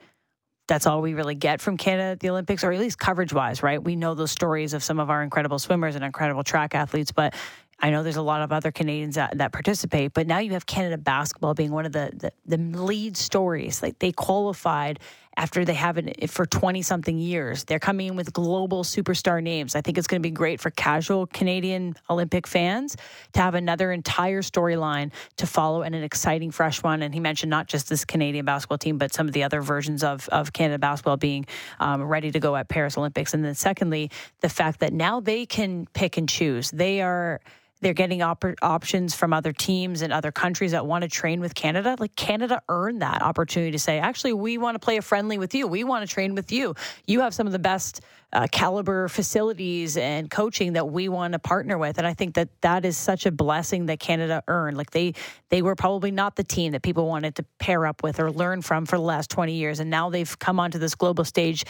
[0.68, 3.64] that's all we really get from Canada at the Olympics, or at least coverage wise,
[3.64, 3.82] right?
[3.82, 7.34] We know those stories of some of our incredible swimmers and incredible track athletes, but
[7.80, 10.66] I know there's a lot of other Canadians that, that participate, but now you have
[10.66, 13.84] Canada basketball being one of the, the, the lead stories.
[13.84, 15.00] Like they qualified
[15.38, 17.64] after they haven't for 20 something years.
[17.64, 19.76] They're coming in with global superstar names.
[19.76, 22.98] I think it's going to be great for casual Canadian Olympic fans
[23.34, 27.04] to have another entire storyline to follow and an exciting fresh one.
[27.04, 30.04] And he mentioned not just this Canadian basketball team, but some of the other versions
[30.04, 31.46] of, of Canada basketball being
[31.80, 33.36] um, ready to go at Paris Olympics.
[33.36, 34.10] And then secondly,
[34.42, 36.72] the fact that now they can pick and choose.
[36.72, 37.42] They are
[37.82, 41.54] they're getting op- options from other teams and other countries that want to train with
[41.54, 41.96] Canada.
[42.00, 45.54] Like Canada earned that opportunity to say, actually, we want to play a friendly with
[45.54, 45.68] you.
[45.68, 46.76] We want to train with you.
[47.06, 48.02] You have some of the best
[48.34, 51.98] uh, caliber facilities and coaching that we want to partner with.
[51.98, 54.76] And I think that that is such a blessing that Canada earned.
[54.76, 55.14] Like they
[55.50, 58.62] they were probably not the team that people wanted to pair up with or learn
[58.62, 59.80] from for the last 20 years.
[59.80, 61.64] And now they've come onto this global stage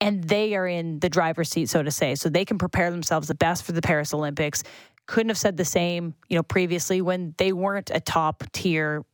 [0.00, 2.14] and they are in the driver's seat, so to say.
[2.14, 4.62] So they can prepare themselves the best for the Paris Olympics
[5.06, 9.04] couldn't have said the same, you know, previously when they weren't a top tier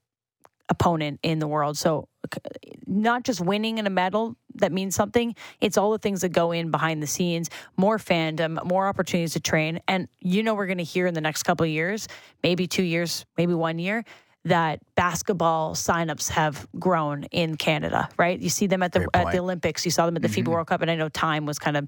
[0.69, 1.77] opponent in the world.
[1.77, 2.09] So
[2.87, 6.53] not just winning in a medal that means something, it's all the things that go
[6.53, 9.81] in behind the scenes, more fandom, more opportunities to train.
[9.89, 12.09] And you know we're going to hear in the next couple of years,
[12.43, 14.05] maybe 2 years, maybe 1 year,
[14.45, 18.41] that basketball signups have grown in Canada, right?
[18.41, 20.49] You see them at the at the Olympics, you saw them at the mm-hmm.
[20.49, 21.87] FIBA World Cup, and I know time was kind of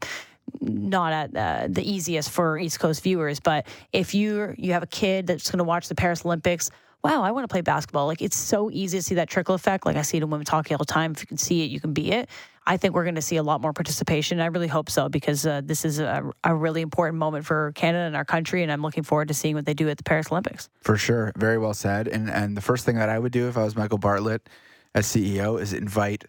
[0.60, 4.88] not at uh, the easiest for East Coast viewers, but if you you have a
[4.88, 6.70] kid that's going to watch the Paris Olympics,
[7.04, 8.06] wow, I want to play basketball.
[8.06, 9.84] Like it's so easy to see that trickle effect.
[9.86, 11.12] Like I see it in women's hockey all the time.
[11.12, 12.28] If you can see it, you can be it.
[12.66, 14.40] I think we're going to see a lot more participation.
[14.40, 18.04] I really hope so because uh, this is a, a, really important moment for Canada
[18.04, 20.32] and our country, and I'm looking forward to seeing what they do at the Paris
[20.32, 20.70] Olympics.
[20.80, 22.08] For sure, very well said.
[22.08, 24.48] And and the first thing that I would do if I was Michael Bartlett
[24.94, 26.24] as CEO is invite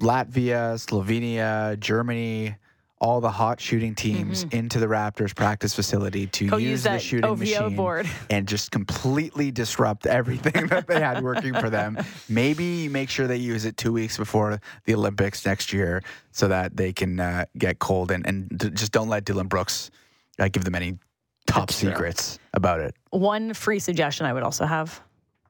[0.00, 2.56] Latvia, Slovenia, Germany,
[3.00, 4.56] all the hot shooting teams mm-hmm.
[4.56, 8.08] into the Raptors practice facility to Go use, use the shooting OVO machine board.
[8.30, 11.98] and just completely disrupt everything that they had working for them.
[12.28, 16.76] Maybe make sure they use it two weeks before the Olympics next year so that
[16.76, 19.90] they can uh, get cold and, and just don't let Dillon Brooks
[20.38, 20.98] uh, give them any
[21.46, 22.46] top That's secrets true.
[22.54, 22.94] about it.
[23.10, 25.00] One free suggestion I would also have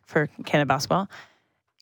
[0.07, 1.09] for Canada basketball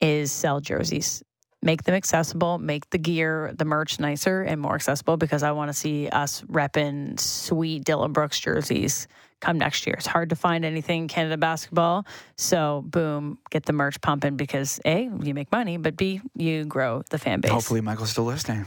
[0.01, 1.23] is sell jerseys
[1.63, 5.69] make them accessible, make the gear, the merch nicer and more accessible because I want
[5.69, 9.07] to see us repping sweet Dillon Brooks jerseys
[9.41, 9.97] come next year.
[9.97, 12.07] It's hard to find anything Canada basketball.
[12.37, 17.03] So, boom, get the merch pumping because A, you make money, but B, you grow
[17.11, 17.51] the fan base.
[17.51, 18.67] Hopefully, Michael's still listening.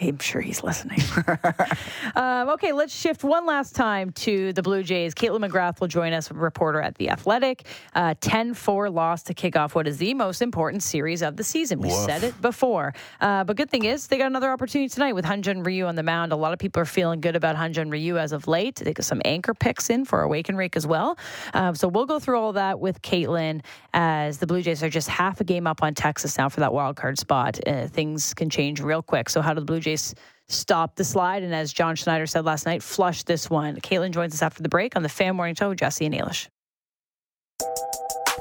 [0.00, 1.00] I'm sure he's listening.
[2.16, 5.14] um, okay, let's shift one last time to the Blue Jays.
[5.14, 7.66] Kaitlyn McGrath will join us, reporter at The Athletic.
[7.94, 11.36] Uh, 10 uh, 4 loss to kick off what is the most important series of
[11.36, 11.80] the season.
[11.80, 12.04] We Woof.
[12.04, 12.94] said it before.
[13.20, 16.02] Uh, but good thing is, they got another opportunity tonight with Hyun-Jin Ryu on the
[16.02, 16.32] mound.
[16.32, 18.76] A lot of people are feeling good about Hyun-Jin Ryu as of late.
[18.76, 21.18] They got some anchor picks in for a wake and rake as well.
[21.54, 23.62] Um, so we'll go through all that with Kaitlyn
[23.94, 26.72] as the Blue Jays are just half a game up on Texas now for that
[26.72, 27.58] wild card spot.
[27.66, 29.28] Uh, things can change real quick.
[29.28, 29.85] So, how do the Blue Jays
[30.48, 31.42] stop the slide?
[31.42, 33.76] And as John Schneider said last night, flush this one.
[33.76, 36.48] Kaitlyn joins us after the break on the Fan Morning Show with Jesse and Ailish.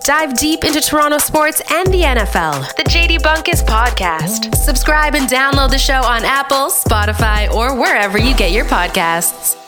[0.03, 2.75] Dive deep into Toronto sports and the NFL.
[2.75, 4.55] The JD Bunkis Podcast.
[4.55, 9.64] Subscribe and download the show on Apple, Spotify, or wherever you get your podcasts.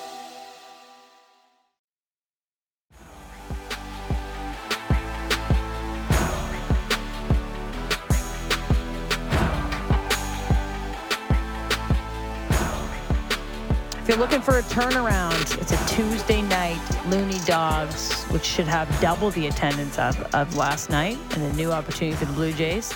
[14.08, 16.78] If you're looking for a turnaround, it's a Tuesday night
[17.10, 21.74] Loonie Dogs, which should have double the attendance of, of last night, and a new
[21.74, 22.96] opportunity for the Blue Jays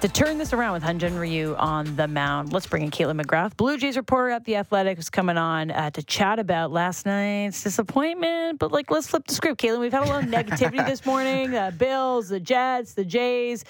[0.00, 2.52] to turn this around with Hyun-Jin Ryu on the mound.
[2.52, 5.90] Let's bring in Kaitlyn McGrath, Blue Jays reporter at the Athletic, who's coming on uh,
[5.90, 8.60] to chat about last night's disappointment.
[8.60, 9.80] But like, let's flip the script, Kaitlyn.
[9.80, 11.56] We've had a lot of negativity this morning.
[11.56, 13.64] Uh, Bills, the Jets, the Jays.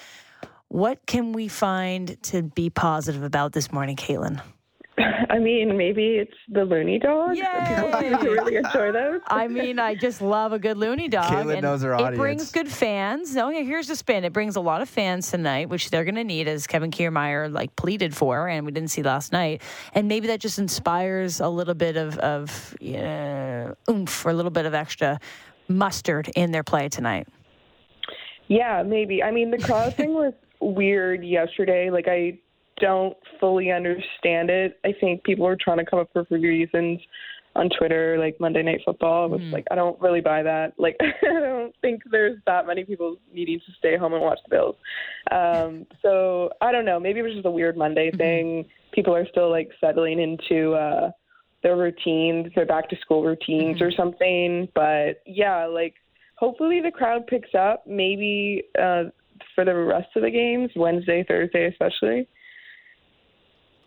[0.67, 4.39] What can we find to be positive about this morning, Kaitlyn?
[5.29, 7.35] I mean, maybe it's the Loonie Dog.
[7.35, 9.21] Yeah, People really enjoy those.
[9.27, 11.25] I mean, I just love a good Loonie Dog.
[11.25, 12.15] Kaitlyn knows her audience.
[12.15, 13.35] It brings good fans.
[13.37, 14.23] Oh, yeah, here's the spin.
[14.23, 17.51] It brings a lot of fans tonight, which they're going to need, as Kevin Kiermaier
[17.51, 19.61] like pleaded for, and we didn't see last night.
[19.93, 22.75] And maybe that just inspires a little bit of of
[23.89, 25.19] oomph or a little bit of extra
[25.67, 27.27] mustard in their play tonight.
[28.47, 29.23] Yeah, maybe.
[29.23, 31.89] I mean, the crowd thing was weird yesterday.
[31.89, 32.39] Like I
[32.79, 34.79] don't fully understand it.
[34.85, 36.99] I think people are trying to come up with reasons
[37.55, 39.29] on Twitter, like Monday Night Football.
[39.29, 39.53] Was mm-hmm.
[39.53, 40.73] like, I don't really buy that.
[40.79, 44.49] Like, I don't think there's that many people needing to stay home and watch the
[44.49, 44.75] Bills.
[45.31, 46.99] Um, so I don't know.
[46.99, 48.17] Maybe it was just a weird Monday mm-hmm.
[48.17, 48.65] thing.
[48.91, 51.11] People are still like settling into uh,
[51.61, 53.85] their routines, their back to school routines mm-hmm.
[53.85, 54.67] or something.
[54.75, 55.95] But yeah, like
[56.35, 57.85] hopefully the crowd picks up.
[57.87, 59.05] Maybe uh,
[59.55, 62.27] for the rest of the games, Wednesday, Thursday, especially.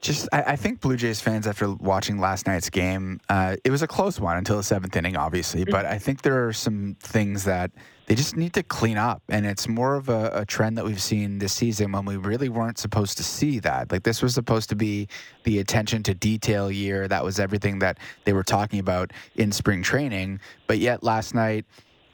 [0.00, 3.82] Just, I, I, think Blue Jays fans, after watching last night's game, uh, it was
[3.82, 5.64] a close one until the seventh inning, obviously.
[5.64, 7.70] But I think there are some things that
[8.06, 11.02] they just need to clean up, and it's more of a, a, trend that we've
[11.02, 13.90] seen this season when we really weren't supposed to see that.
[13.90, 15.09] Like this was supposed to be
[15.42, 17.09] the attention to detail year.
[17.09, 20.38] That was everything that they were talking about in spring training.
[20.68, 21.64] But yet last night,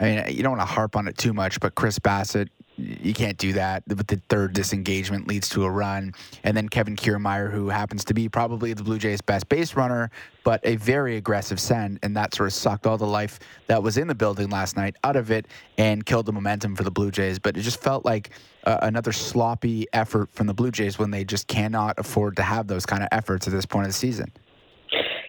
[0.00, 3.12] I mean, you don't want to harp on it too much, but Chris Bassitt you
[3.12, 3.82] can't do that.
[3.86, 6.12] But the third disengagement leads to a run.
[6.44, 10.10] And then Kevin Kiermaier, who happens to be probably the Blue Jays' best base runner,
[10.44, 11.98] but a very aggressive send.
[12.02, 14.96] And that sort of sucked all the life that was in the building last night
[15.04, 15.46] out of it
[15.78, 17.38] and killed the momentum for the Blue Jays.
[17.38, 18.30] But it just felt like
[18.64, 22.66] uh, another sloppy effort from the Blue Jays when they just cannot afford to have
[22.66, 24.32] those kind of efforts at this point of the season.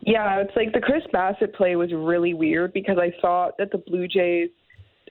[0.05, 3.77] Yeah, it's like the Chris Bassitt play was really weird because I thought that the
[3.77, 4.49] Blue Jays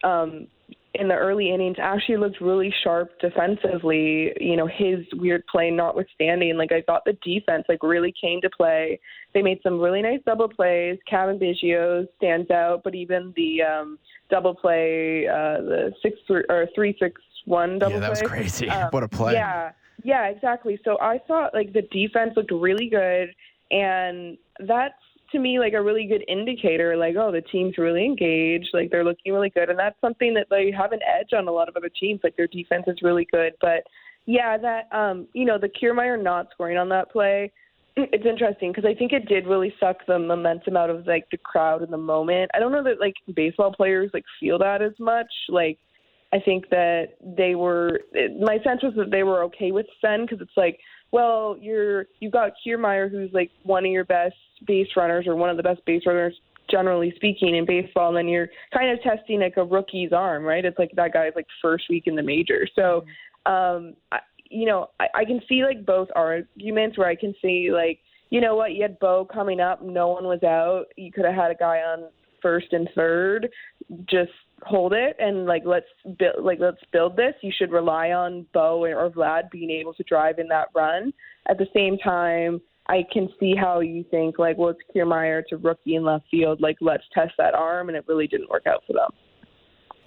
[0.05, 0.49] um,
[0.95, 4.33] in the early innings actually looked really sharp defensively.
[4.39, 8.51] You know, his weird play notwithstanding, like I thought the defense like really came to
[8.51, 9.01] play.
[9.33, 10.99] They made some really nice double plays.
[11.09, 13.99] Cavan Biggio stands out, but even the um,
[14.31, 18.23] double play, uh, the six three or three six one double yeah, that play.
[18.23, 18.69] was crazy.
[18.69, 19.33] Um, what a play!
[19.33, 19.73] Yeah,
[20.05, 20.79] yeah, exactly.
[20.85, 23.35] So I thought like the defense looked really good,
[23.71, 24.95] and that's
[25.33, 29.05] to me like a really good indicator like oh the team's really engaged like they're
[29.05, 31.77] looking really good and that's something that they have an edge on a lot of
[31.77, 33.83] other teams like their defense is really good but
[34.27, 37.51] yeah that um you know the Kiermaier not scoring on that play
[37.97, 41.37] it's interesting because I think it did really suck the momentum out of like the
[41.37, 42.51] crowd in the moment.
[42.55, 45.31] I don't know that like baseball players like feel that as much.
[45.49, 45.79] Like
[46.33, 48.01] I think that they were.
[48.13, 50.79] it, My sense was that they were okay with Sen because it's like
[51.13, 54.35] well, you're you've got Kiermaier, who's like one of your best
[54.67, 56.35] base runners or one of the best base runners
[56.71, 60.65] generally speaking in baseball, and then you're kind of testing like a rookie's arm, right?
[60.65, 63.05] It's like that guy's like first week in the major, so.
[63.45, 64.21] Um, I,
[64.53, 67.99] you know, I, I can see like both arguments where I can see like,
[68.31, 70.85] you know what, you had Bo coming up, no one was out.
[70.97, 72.05] You could have had a guy on
[72.41, 73.49] first and third,
[74.09, 74.31] just
[74.65, 75.87] hold it and like let's
[76.19, 77.35] build like let's build this.
[77.43, 81.13] You should rely on Bo or Vlad being able to drive in that run.
[81.49, 85.57] At the same time, I can see how you think like, well, it's Kiermaier to
[85.57, 86.61] rookie in left field.
[86.61, 89.11] Like, let's test that arm, and it really didn't work out for them.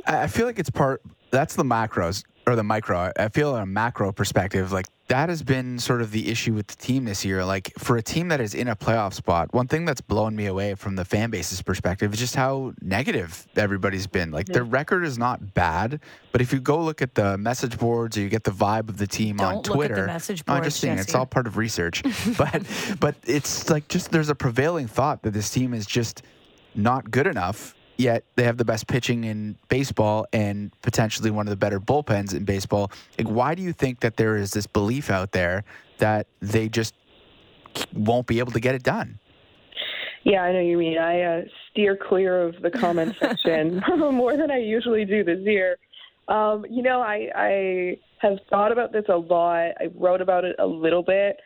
[0.08, 1.02] I feel like it's part.
[1.32, 3.12] That's the macros or the micro.
[3.18, 6.68] I feel on a macro perspective, like that has been sort of the issue with
[6.68, 7.46] the team this year.
[7.46, 10.46] Like for a team that is in a playoff spot, one thing that's blown me
[10.48, 14.32] away from the fan base's perspective is just how negative everybody's been.
[14.32, 16.00] Like their record is not bad,
[16.32, 18.98] but if you go look at the message boards or you get the vibe of
[18.98, 21.08] the team Don't on Twitter, the message boards, I'm just saying Jesse.
[21.08, 22.04] it's all part of research.
[22.38, 22.64] but
[23.00, 26.24] but it's like just there's a prevailing thought that this team is just
[26.76, 27.76] not good enough.
[27.98, 32.34] Yet they have the best pitching in baseball and potentially one of the better bullpens
[32.34, 32.92] in baseball.
[33.18, 35.64] Like, why do you think that there is this belief out there
[36.00, 36.94] that they just
[37.94, 39.20] won't be able to get it done?
[40.24, 40.98] Yeah, I know you mean.
[40.98, 45.78] I uh, steer clear of the comment section more than I usually do this year.
[46.28, 49.72] Um, you know, I, I have thought about this a lot.
[49.80, 51.38] I wrote about it a little bit.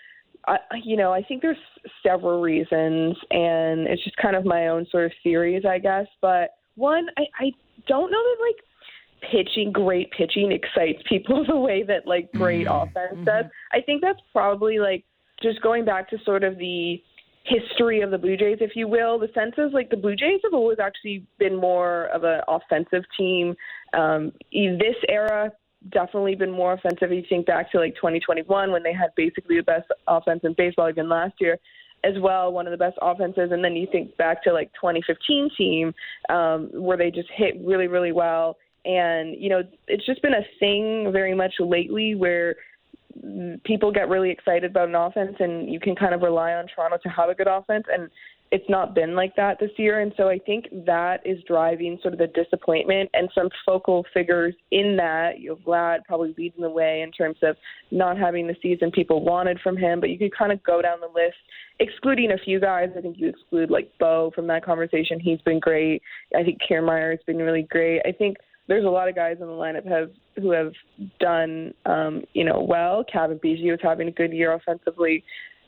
[0.47, 1.58] I, you know, I think there's
[2.06, 6.08] several reasons, and it's just kind of my own sort of theories, I guess.
[6.21, 7.52] But one, I, I
[7.88, 13.25] don't know that like pitching, great pitching excites people the way that like great offense
[13.25, 13.45] does.
[13.73, 15.04] I think that's probably like
[15.41, 17.02] just going back to sort of the
[17.43, 19.19] history of the Blue Jays, if you will.
[19.19, 23.04] The sense is like the Blue Jays have always actually been more of an offensive
[23.17, 23.56] team.
[23.93, 25.52] Um, in this era,
[25.92, 27.12] definitely been more offensive.
[27.12, 30.88] You think back to like 2021 when they had basically the best offense in baseball
[30.88, 31.58] again last year
[32.04, 33.52] as well, one of the best offenses.
[33.52, 35.94] And then you think back to like 2015 team
[36.30, 38.58] um, where they just hit really, really well.
[38.86, 42.56] And, you know, it's just been a thing very much lately where
[43.65, 46.98] people get really excited about an offense and you can kind of rely on Toronto
[47.04, 48.10] to have a good offense and
[48.52, 50.00] it's not been like that this year.
[50.00, 54.56] And so I think that is driving sort of the disappointment and some focal figures
[54.72, 55.40] in that.
[55.40, 57.56] You know Vlad probably leading the way in terms of
[57.92, 61.00] not having the season people wanted from him but you could kind of go down
[61.00, 61.38] the list
[61.80, 62.90] excluding a few guys.
[62.98, 65.20] I think you exclude like Bo from that conversation.
[65.20, 66.02] He's been great.
[66.36, 68.02] I think Kiermaier has been really great.
[68.06, 70.72] I think there's a lot of guys in the lineup have who have
[71.20, 73.04] done um, you know well.
[73.12, 75.24] Cavan Biggio is having a good year offensively,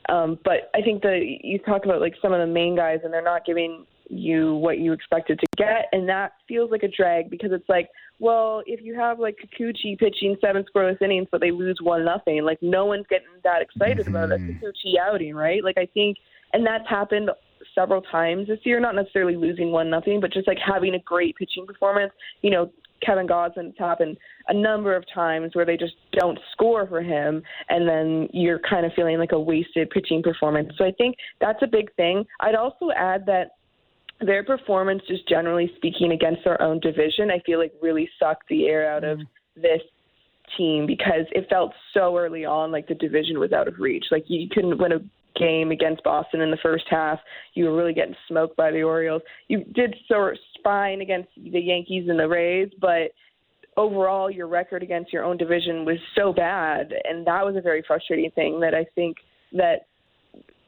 [0.09, 3.13] um, but I think that you talk about like some of the main guys and
[3.13, 7.29] they're not giving you what you expected to get, and that feels like a drag
[7.29, 11.51] because it's like, well, if you have like Kikuchi pitching seven scoreless innings but they
[11.51, 15.63] lose one nothing, like no one's getting that excited about a Kikuchi outing, right?
[15.63, 16.17] Like I think,
[16.53, 17.29] and that's happened
[17.73, 18.79] several times this year.
[18.79, 22.11] Not necessarily losing one nothing, but just like having a great pitching performance.
[22.41, 22.71] You know,
[23.05, 27.87] Kevin Gausman's happened a number of times where they just don't score for him, and
[27.87, 30.71] then you're kind of feeling like a wasted pitching performance.
[30.77, 32.25] So I think that's a big thing.
[32.39, 33.51] I'd also add that
[34.19, 38.67] their performance, just generally speaking, against their own division, I feel like really sucked the
[38.67, 39.25] air out of mm.
[39.55, 39.81] this
[40.57, 44.05] team because it felt so early on like the division was out of reach.
[44.11, 44.99] Like you couldn't win a
[45.35, 47.19] game against Boston in the first half.
[47.53, 49.21] You were really getting smoked by the Orioles.
[49.47, 53.11] You did sort of fine against the Yankees and the Rays, but
[53.77, 57.81] overall your record against your own division was so bad and that was a very
[57.87, 59.15] frustrating thing that I think
[59.53, 59.87] that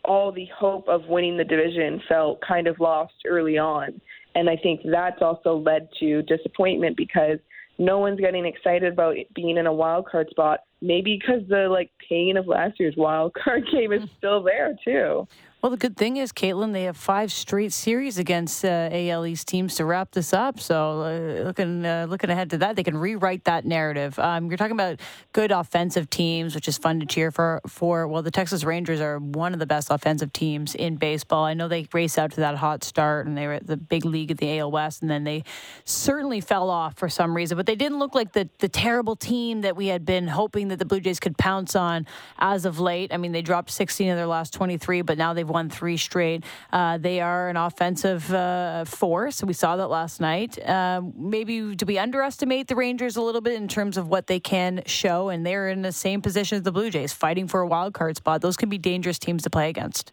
[0.05, 3.99] all the hope of winning the division felt kind of lost early on.
[4.35, 7.39] And I think that's also led to disappointment because
[7.77, 10.61] no one's getting excited about it being in a wild card spot.
[10.81, 14.09] Maybe because the like pain of last year's wild card game is mm.
[14.17, 15.27] still there too.
[15.63, 19.47] Well, the good thing is, Kaitlyn, they have five straight series against uh, AL East
[19.47, 20.59] teams to wrap this up.
[20.59, 24.19] So, uh, looking uh, looking ahead to that, they can rewrite that narrative.
[24.19, 24.99] Um, you're talking about
[25.31, 27.61] good offensive teams, which is fun to cheer for.
[27.65, 31.45] For well, the Texas Rangers are one of the best offensive teams in baseball.
[31.45, 34.03] I know they race out to that hot start, and they were at the big
[34.03, 35.45] league at the AL West, and then they
[35.85, 37.55] certainly fell off for some reason.
[37.55, 40.79] But they didn't look like the the terrible team that we had been hoping that
[40.79, 42.05] the Blue Jays could pounce on
[42.37, 43.13] as of late.
[43.13, 46.43] I mean, they dropped 16 of their last 23, but now they've won three straight.
[46.71, 49.41] Uh, they are an offensive uh, force.
[49.43, 50.57] We saw that last night.
[50.67, 54.39] Um, maybe do we underestimate the Rangers a little bit in terms of what they
[54.39, 55.29] can show?
[55.29, 58.17] And they're in the same position as the Blue Jays, fighting for a wild card
[58.17, 58.41] spot.
[58.41, 60.11] Those can be dangerous teams to play against.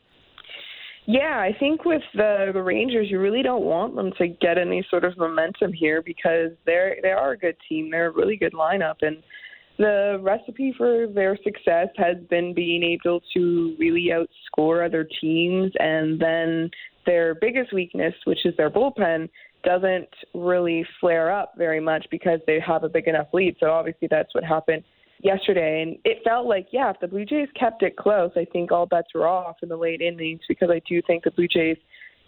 [1.06, 4.86] Yeah, I think with the the Rangers, you really don't want them to get any
[4.90, 7.90] sort of momentum here because they're they are a good team.
[7.90, 9.22] They're a really good lineup, and
[9.80, 16.20] the recipe for their success has been being able to really outscore other teams, and
[16.20, 16.70] then
[17.06, 19.30] their biggest weakness, which is their bullpen,
[19.64, 23.56] doesn't really flare up very much because they have a big enough lead.
[23.58, 24.84] So obviously that's what happened
[25.22, 25.80] yesterday.
[25.80, 28.84] And it felt like, yeah, if the Blue Jays kept it close, I think all
[28.84, 31.78] bets were off in the late innings because I do think the Blue Jays,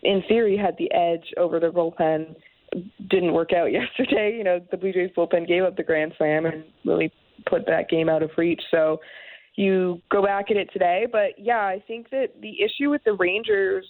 [0.03, 2.35] in theory, had the edge over their bullpen.
[3.11, 4.35] Didn't work out yesterday.
[4.39, 7.13] You know, the Blue Jays bullpen gave up the grand slam and really
[7.47, 8.63] put that game out of reach.
[8.71, 9.01] So
[9.57, 11.07] you go back at it today.
[11.11, 13.87] But yeah, I think that the issue with the Rangers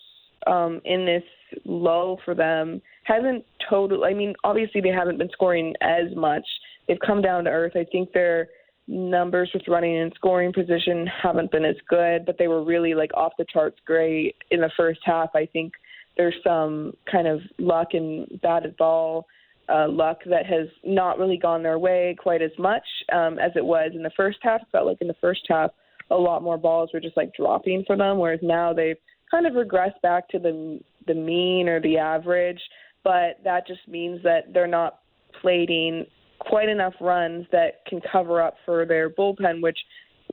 [0.46, 1.22] um, in this
[1.64, 4.08] lull for them hasn't totally.
[4.08, 6.46] I mean, obviously they haven't been scoring as much.
[6.88, 7.72] They've come down to earth.
[7.76, 8.48] I think their
[8.88, 13.12] numbers with running and scoring position haven't been as good, but they were really like
[13.14, 15.30] off the charts great in the first half.
[15.34, 15.72] I think
[16.16, 19.26] there's some kind of luck and batted ball
[19.72, 23.64] uh, luck that has not really gone their way quite as much um, as it
[23.64, 24.60] was in the first half.
[24.60, 25.70] It felt like in the first half,
[26.10, 28.96] a lot more balls were just like dropping for them, whereas now they've
[29.30, 32.60] kind of regressed back to the the mean or the average.
[33.02, 35.00] But that just means that they're not
[35.40, 36.06] plating
[36.38, 39.78] quite enough runs that can cover up for their bullpen, which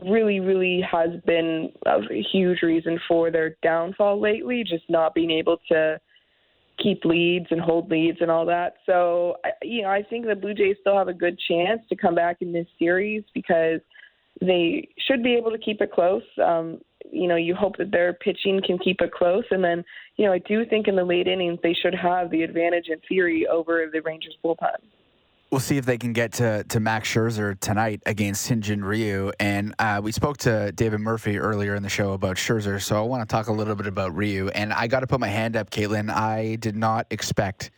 [0.04, 2.00] really, really has been a
[2.32, 6.00] huge reason for their downfall lately, just not being able to
[6.82, 8.76] keep leads and hold leads and all that.
[8.86, 12.16] So, you know, I think the Blue Jays still have a good chance to come
[12.16, 13.80] back in this series because
[14.42, 16.24] they should be able to keep it close.
[16.44, 16.80] Um,
[17.12, 19.44] you know, you hope that their pitching can keep it close.
[19.52, 19.84] And then,
[20.18, 23.00] you know, I do think in the late innings they should have the advantage in
[23.08, 24.78] theory over the Rangers bullpen.
[25.52, 29.32] We'll see if they can get to, to Max Scherzer tonight against Hyun-Jin Ryu.
[29.40, 33.02] And uh, we spoke to David Murphy earlier in the show about Scherzer, so I
[33.02, 34.50] want to talk a little bit about Ryu.
[34.50, 36.14] And I got to put my hand up, Kaitlyn.
[36.14, 37.72] I did not expect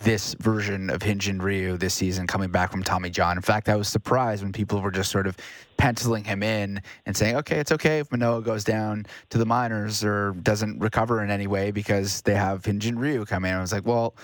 [0.00, 3.38] this version of Hyun-Jin Ryu this season coming back from Tommy John.
[3.38, 5.34] In fact, I was surprised when people were just sort of
[5.78, 10.04] penciling him in and saying, okay, it's okay if Manoah goes down to the minors
[10.04, 13.54] or doesn't recover in any way because they have Hyun-Jin Ryu come in.
[13.54, 14.14] I was like, well,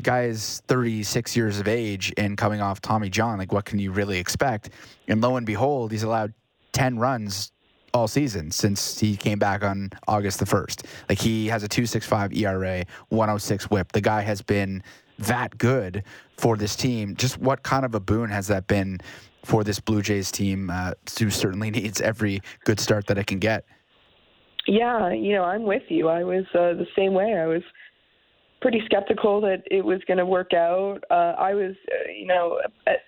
[0.00, 3.38] guy is 36 years of age and coming off Tommy John.
[3.38, 4.70] Like, what can you really expect?
[5.08, 6.32] And lo and behold, he's allowed
[6.72, 7.52] 10 runs
[7.92, 10.86] all season since he came back on August the 1st.
[11.08, 13.92] Like, he has a 265 ERA, 106 whip.
[13.92, 14.82] The guy has been
[15.18, 16.04] that good
[16.36, 17.14] for this team.
[17.16, 18.98] Just what kind of a boon has that been
[19.44, 23.38] for this Blue Jays team uh, who certainly needs every good start that it can
[23.38, 23.64] get?
[24.66, 26.08] Yeah, you know, I'm with you.
[26.08, 27.34] I was uh, the same way.
[27.34, 27.62] I was
[28.60, 30.98] pretty skeptical that it was going to work out.
[31.10, 32.98] Uh, I was, uh, you know, at,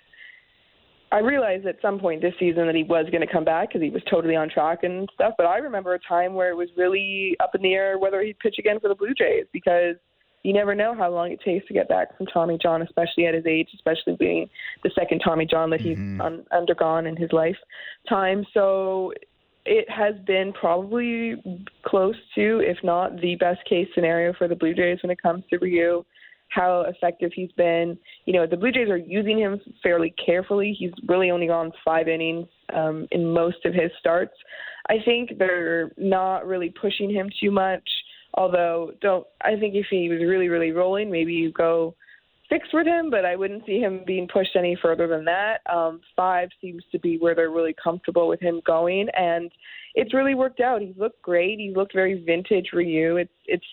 [1.13, 3.83] I realized at some point this season that he was going to come back because
[3.83, 5.35] he was totally on track and stuff.
[5.37, 8.39] But I remember a time where it was really up in the air whether he'd
[8.39, 9.97] pitch again for the Blue Jays because
[10.43, 13.35] you never know how long it takes to get back from Tommy John, especially at
[13.35, 14.49] his age, especially being
[14.83, 16.21] the second Tommy John that he's mm-hmm.
[16.21, 18.45] un- undergone in his lifetime.
[18.53, 19.13] So
[19.65, 21.35] it has been probably
[21.85, 25.45] close to, if not the best case scenario for the Blue Jays when it comes
[25.51, 26.05] to Ryu.
[26.49, 27.97] How effective he's been.
[28.27, 30.77] You know, the Blue Jays are using him fairly carefully.
[30.79, 34.35] He's really only gone five innings um, in most of his starts.
[34.89, 37.89] I think they're not really pushing him too much.
[38.35, 41.95] Although, don't I think if he was really, really rolling, maybe you go
[42.53, 45.59] six with him, but I wouldn't see him being pushed any further than that.
[45.73, 49.51] Um, five seems to be where they're really comfortable with him going, and
[49.95, 50.83] it's really worked out.
[50.83, 51.59] He's looked great.
[51.59, 53.17] He's looked very vintage Ryu.
[53.17, 53.65] It's it's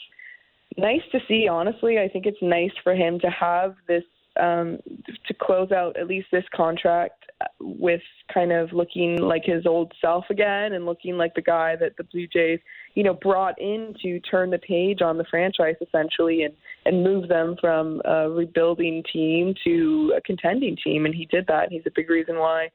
[0.77, 1.47] nice to see.
[1.47, 4.03] Honestly, I think it's nice for him to have this
[4.39, 4.79] um,
[5.27, 7.25] to close out at least this contract
[7.59, 8.01] with
[8.33, 12.03] kind of looking like his old self again and looking like the guy that the
[12.05, 12.59] Blue Jays,
[12.95, 16.53] you know, brought in to turn the page on the franchise essentially and
[16.85, 21.05] and move them from a rebuilding team to a contending team.
[21.05, 21.63] And he did that.
[21.63, 22.69] And he's a big reason why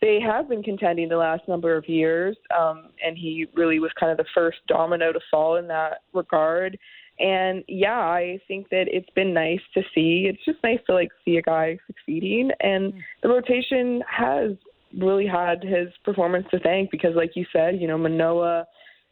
[0.00, 2.36] they have been contending the last number of years.
[2.58, 6.78] Um, and he really was kind of the first domino to fall in that regard.
[7.20, 10.26] And yeah, I think that it's been nice to see.
[10.28, 14.52] It's just nice to like see a guy succeeding, and the rotation has
[14.98, 18.64] really had his performance to thank because, like you said, you know Manoah,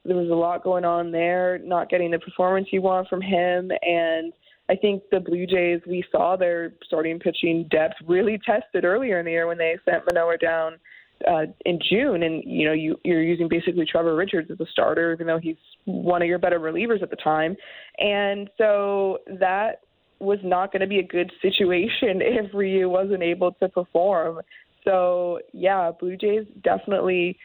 [0.06, 3.70] there was a lot going on there, not getting the performance you want from him,
[3.82, 4.32] and
[4.70, 9.26] I think the Blue Jays we saw their starting pitching depth really tested earlier in
[9.26, 10.78] the year when they sent Manoah down
[11.26, 15.12] uh, in June, and you know you you're using basically Trevor Richards as a starter,
[15.12, 17.56] even though he's one of your better relievers at the time,
[17.98, 19.80] and so that
[20.20, 24.40] was not going to be a good situation if Ryu wasn't able to perform.
[24.84, 27.38] So yeah, Blue Jays definitely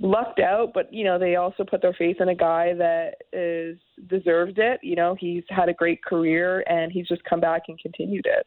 [0.00, 3.78] lucked out, but you know they also put their faith in a guy that is
[4.08, 4.80] deserves it.
[4.82, 8.46] You know, he's had a great career and he's just come back and continued it.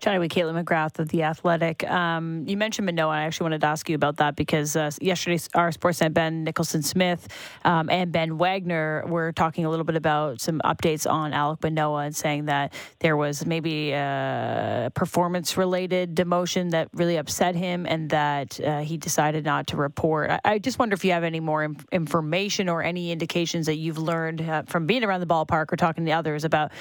[0.00, 1.86] Chatting with Kaitlyn McGrath of The Athletic.
[1.86, 3.10] Um, you mentioned Manoah.
[3.10, 6.82] I actually wanted to ask you about that because uh, yesterday our Sportsnet Ben Nicholson
[6.82, 7.28] Smith
[7.66, 12.04] um, and Ben Wagner were talking a little bit about some updates on Alek Manoah
[12.04, 18.08] and saying that there was maybe a performance related demotion that really upset him and
[18.08, 20.30] that uh, he decided not to report.
[20.30, 23.98] I, I, just wonder if you have any more information or any indications that you've
[23.98, 26.72] learned uh, from being around the ballpark or talking to others about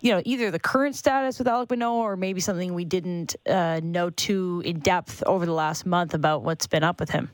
[0.00, 3.80] you know, either the current status with Alek Manoah or maybe something we didn't uh,
[3.82, 7.30] know too in depth over the last month about what's been up with him?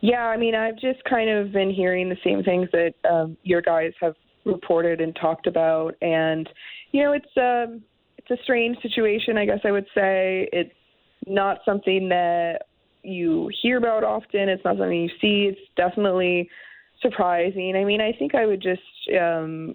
[0.00, 3.60] Yeah, I mean, I've just kind of been hearing the same things that um, your
[3.60, 4.14] guys have
[4.44, 6.48] reported and talked about, and
[6.92, 7.82] you know, it's um,
[8.16, 9.36] it's a strange situation.
[9.36, 10.74] I guess I would say it's
[11.26, 12.62] not something that
[13.02, 14.48] you hear about often.
[14.48, 15.50] It's not something you see.
[15.52, 16.48] It's definitely
[17.02, 17.76] surprising.
[17.76, 18.80] I mean, I think I would just
[19.20, 19.74] um,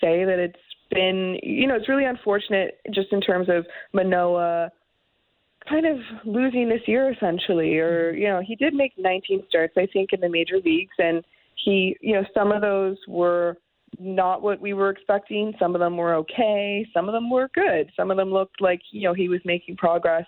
[0.00, 0.58] say that it's
[0.90, 4.70] been, you know, it's really unfortunate just in terms of Manoah
[5.68, 7.78] kind of losing this year essentially.
[7.78, 10.94] Or, you know, he did make 19 starts, I think, in the major leagues.
[10.98, 11.22] And
[11.64, 13.56] he, you know, some of those were
[13.98, 15.52] not what we were expecting.
[15.58, 16.86] Some of them were okay.
[16.94, 17.90] Some of them were good.
[17.96, 20.26] Some of them looked like, you know, he was making progress.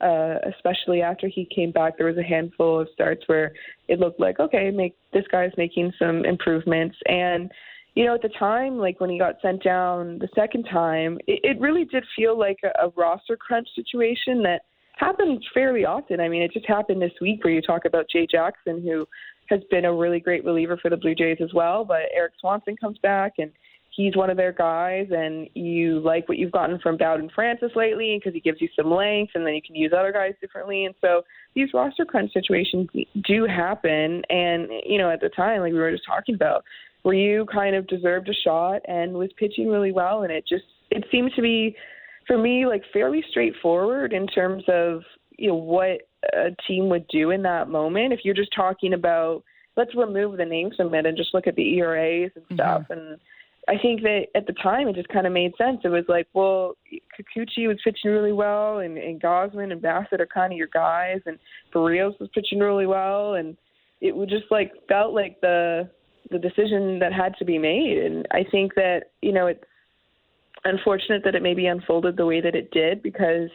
[0.00, 3.52] Uh, especially after he came back, there was a handful of starts where
[3.86, 6.96] it looked like, okay, make this guy's making some improvements.
[7.06, 7.52] And
[7.94, 11.40] you know, at the time, like when he got sent down the second time, it,
[11.42, 14.62] it really did feel like a, a roster crunch situation that
[14.96, 16.20] happens fairly often.
[16.20, 19.06] I mean, it just happened this week where you talk about Jay Jackson, who
[19.48, 21.84] has been a really great reliever for the Blue Jays as well.
[21.84, 23.50] But Erik Swanson comes back and
[23.94, 28.18] he's one of their guys, and you like what you've gotten from Bowden Francis lately
[28.18, 30.86] because he gives you some length, and then you can use other guys differently.
[30.86, 31.22] And so
[31.54, 32.88] these roster crunch situations
[33.26, 34.22] do happen.
[34.30, 36.64] And you know, at the time, like we were just talking about,
[37.04, 40.22] Ryu kind of deserved a shot and was pitching really well.
[40.22, 41.76] And it just it seemed to be
[42.26, 45.02] for me like fairly straightforward in terms of
[45.36, 46.02] you know what
[46.34, 48.12] a team would do in that moment.
[48.12, 49.42] If you're just talking about
[49.76, 52.54] let's remove the names from it and just look at the ERAs and mm-hmm.
[52.54, 52.92] stuff mm-hmm.
[52.92, 53.20] and
[53.68, 55.80] I think that at the time it just kind of made sense.
[55.84, 60.26] It was like, well, Kikuchi was pitching really well, and, and Gausman and Bassitt are
[60.26, 61.38] kind of your guys, and
[61.72, 63.56] Berrios was pitching really well, and
[64.00, 65.88] it would just like felt like the
[66.32, 67.98] the decision that had to be made.
[67.98, 69.62] And I think that, you know, it's
[70.64, 73.50] unfortunate that it maybe unfolded the way that it did because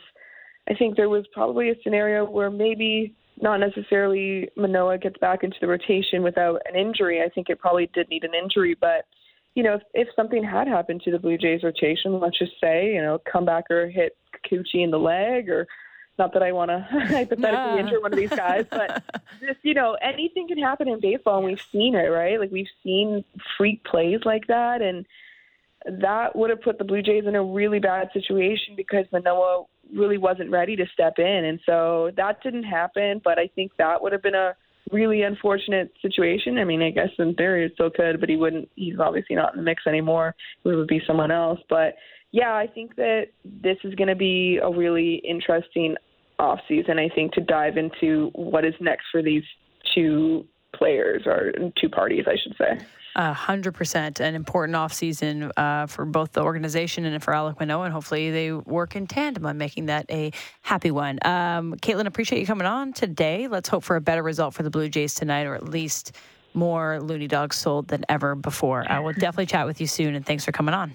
[0.70, 5.58] I think there was probably a scenario where maybe not necessarily Manoah gets back into
[5.62, 7.22] the rotation without an injury.
[7.22, 9.06] I think it probably did need an injury, but
[9.54, 12.94] you know, if, if something had happened to the Blue Jays rotation, let's just say,
[12.94, 14.16] you know, comebacker hit
[14.46, 15.66] Kikuchi in the leg or
[16.18, 17.78] not that I want to hypothetically yeah.
[17.78, 19.03] injure one of these guys, but
[19.39, 22.39] just you know, anything can happen in baseball, and we've seen it, right?
[22.39, 23.24] Like we've seen
[23.57, 25.05] freak plays like that, and
[25.86, 29.65] that would have put the Blue Jays in a really bad situation because Manoah
[29.95, 33.22] really wasn't ready to step in, and so that didn't happen.
[33.24, 34.55] But I think that would have been a
[34.91, 36.57] really unfortunate situation.
[36.57, 38.70] I mean, I guess in theory it still could, but he wouldn't.
[38.76, 40.36] He's obviously not in the mix anymore.
[40.63, 41.95] It would be someone else, but
[42.32, 45.95] yeah, I think that this is going to be a really interesting
[46.40, 47.00] off season.
[47.00, 49.44] I think to dive into what is next for these
[49.96, 52.86] two players or two parties, I should say.
[53.16, 57.86] A hundred percent, an important offseason uh, for both the organization and for Alek Manoah,
[57.86, 60.32] and hopefully they work in tandem on making that a
[60.62, 61.18] happy one.
[61.26, 63.48] Um, Kaitlyn, appreciate you coming on today.
[63.48, 66.12] Let's hope for a better result for the Blue Jays tonight, or at least
[66.54, 68.86] more Loonie Dogs sold than ever before.
[68.88, 70.94] I will definitely chat with you soon, and thanks for coming on.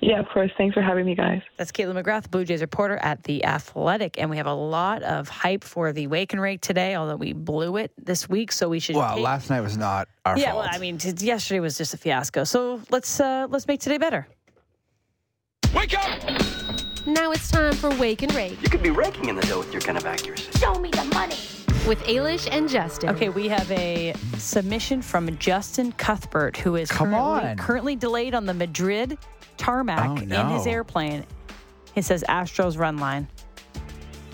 [0.00, 0.50] Yeah, of course.
[0.56, 1.42] Thanks for having me, guys.
[1.58, 4.18] That's Kaitlyn McGrath, Blue Jays reporter at The Athletic.
[4.18, 7.34] And we have a lot of hype for the Wake and Rake today, although we
[7.34, 8.50] blew it this week.
[8.50, 8.96] So we should.
[8.96, 9.24] Well, take...
[9.24, 10.64] last night was not our yeah, fault.
[10.64, 12.44] well, I mean, t- yesterday was just a fiasco.
[12.44, 14.26] So let's uh, let's make today better.
[15.74, 16.22] Wake up!
[17.06, 18.60] Now it's time for Wake and Rake.
[18.62, 20.50] You could be raking in the dough with your kind of accuracy.
[20.58, 21.36] Show me the money
[21.86, 23.10] with Ailish and Justin.
[23.10, 28.54] Okay, we have a submission from Justin Cuthbert, who is currently, currently, delayed on the
[28.54, 29.18] Madrid
[29.60, 30.40] tarmac oh, no.
[30.40, 31.24] in his airplane.
[31.94, 33.28] It says Astros run line.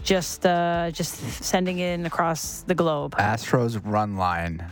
[0.04, 3.16] Just uh, just sending it across the globe.
[3.16, 4.64] Astros run line.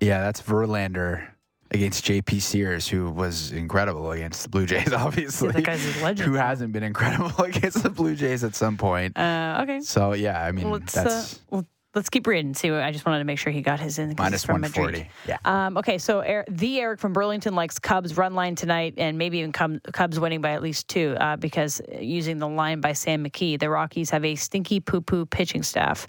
[0.00, 1.28] Yeah, that's Verlander
[1.70, 5.48] against JP Sears, who was incredible against the Blue Jays, obviously.
[5.48, 6.28] Yeah, that guy's a legend.
[6.28, 9.16] Who hasn't been incredible against the Blue Jays at some point.
[9.16, 9.80] Uh, okay.
[9.80, 11.34] So, yeah, I mean, well, that's.
[11.34, 12.54] Uh, well, Let's keep reading.
[12.54, 14.14] See, I just wanted to make sure he got his in.
[14.16, 15.08] Minus one forty.
[15.26, 15.38] Yeah.
[15.44, 19.38] Um, okay, so er, the Eric from Burlington likes Cubs run line tonight, and maybe
[19.38, 23.58] even Cubs winning by at least two, uh, because using the line by Sam McKee,
[23.58, 26.06] the Rockies have a stinky poo poo pitching staff.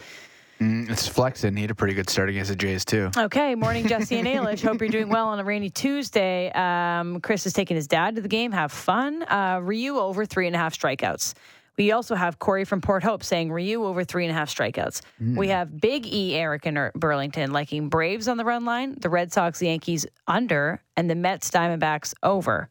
[0.59, 1.55] Mm, it's flexing.
[1.55, 3.09] He had a pretty good start against the Jays too.
[3.17, 4.61] Okay, morning, Jesse and Ailish.
[4.61, 6.51] Hope you're doing well on a rainy Tuesday.
[6.51, 8.51] Um, Chris is taking his dad to the game.
[8.51, 9.23] Have fun.
[9.23, 11.33] Uh, Ryu over three and a half strikeouts.
[11.77, 15.01] We also have Corey from Port Hope saying Ryu over three and a half strikeouts.
[15.19, 19.31] We have Big E Eric in Burlington liking Braves on the run line, the Red
[19.33, 22.69] Sox Yankees under, and the Mets Diamondbacks over.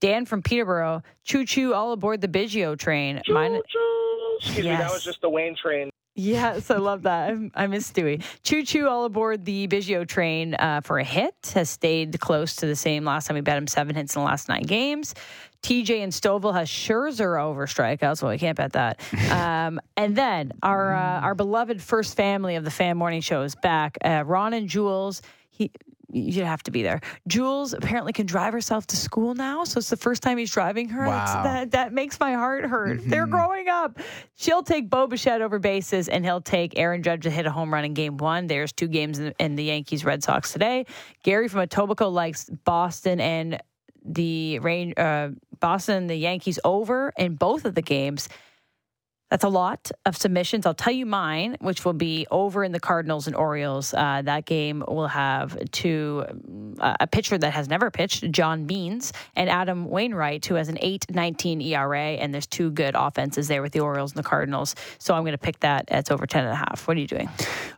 [0.00, 3.20] Dan from Peterborough, choo choo all aboard the Biggio train.
[3.28, 3.60] Mine,
[4.40, 5.90] Excuse me, that was just the Wayne train.
[6.16, 7.30] Yes, I love that.
[7.30, 8.22] I- I miss Stewie.
[8.42, 11.52] Choo choo all aboard the Biggio train uh, for a hit.
[11.54, 14.26] Has stayed close to the same last time we bet him seven hits in the
[14.26, 15.14] last nine games.
[15.62, 18.22] TJ and Stouffville has Scherzer over strikeouts.
[18.22, 19.00] Well, we can't bet that.
[19.30, 23.54] Um, and then our uh, our beloved first family of the Fan Morning Show is
[23.54, 23.96] back.
[24.04, 25.22] Uh, Ron and Jules.
[25.50, 25.70] He.
[26.12, 27.00] You have to be there.
[27.28, 30.88] Jules apparently can drive herself to school now, so it's the first time he's driving
[30.88, 31.06] her.
[31.06, 31.44] Wow.
[31.44, 33.00] That that makes my heart hurt.
[33.04, 34.00] They're growing up.
[34.34, 37.72] She'll take Bo Bichette over bases, and he'll take Aaron Judge to hit a home
[37.72, 38.48] run in Game One.
[38.48, 40.86] There's two games in, in the Yankees Red Sox today.
[41.22, 43.62] Gary from Etobicoke likes Boston and
[44.04, 44.94] the rain.
[44.96, 45.30] Uh,
[45.60, 48.28] Boston and the Yankees over in both of the games.
[49.30, 50.66] That's a lot of submissions.
[50.66, 53.94] I'll tell you mine, which will be over in the Cardinals and Orioles.
[53.94, 56.24] Uh, that game will have two
[56.80, 60.78] uh, a pitcher that has never pitched, John Means, and Adam Wainwright, who has an
[60.82, 64.74] 8.19 ERA, and there's two good offenses there with the Orioles and the Cardinals.
[64.98, 65.84] So I'm going to pick that.
[65.88, 66.88] It's over 10 and a half.
[66.88, 67.28] What are you doing?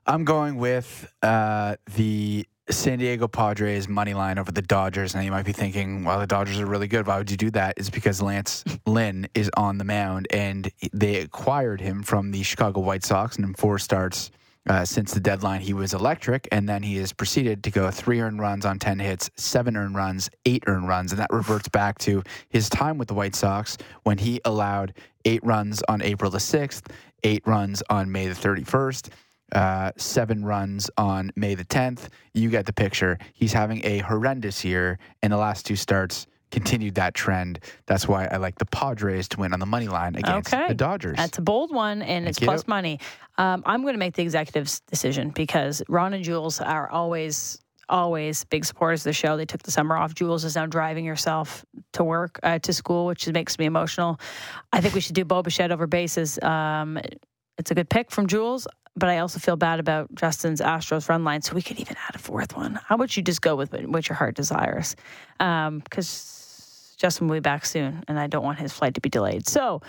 [0.06, 5.14] I'm going with uh, the San Diego Padres money line over the Dodgers.
[5.14, 7.06] Now you might be thinking, well, the Dodgers are really good.
[7.06, 7.74] Why would you do that?
[7.76, 12.80] It's because Lance Lynn is on the mound, and they acquired him from the Chicago
[12.80, 14.30] White Sox, and in four starts.
[14.68, 18.20] Uh, since the deadline, he was electric, and then he has proceeded to go three
[18.20, 21.10] earned runs on 10 hits, seven earned runs, eight earned runs.
[21.10, 24.94] And that reverts back to his time with the White Sox when he allowed
[25.24, 26.92] eight runs on April the 6th,
[27.24, 29.08] eight runs on May the 31st,
[29.52, 32.08] uh, seven runs on May the 10th.
[32.34, 33.18] You get the picture.
[33.34, 37.60] He's having a horrendous year, and the last two starts continued that trend.
[37.86, 40.68] That's why I like the Padres to win on the money line against Okay.
[40.68, 41.16] the Dodgers.
[41.16, 42.46] That's a bold one, and it's you.
[42.46, 43.00] plus money.
[43.38, 48.44] Um, I'm going to make the executive's decision because Ron and Jules are always, always
[48.44, 49.38] big supporters of the show.
[49.38, 50.14] They took the summer off.
[50.14, 54.20] Jules is now driving herself to work, uh, to school, which makes me emotional.
[54.74, 56.38] I think we should do Bo Bichette over bases.
[56.42, 56.98] Um,
[57.56, 58.66] it's a good pick from Jules,
[58.96, 62.14] but I also feel bad about Justin's Astros run line, so we could even add
[62.14, 62.78] a fourth one.
[62.86, 64.96] How about you just go with what your heart desires?
[65.38, 69.48] Because Justin will be back soon, and I don't want his flight to be delayed.
[69.48, 69.80] So.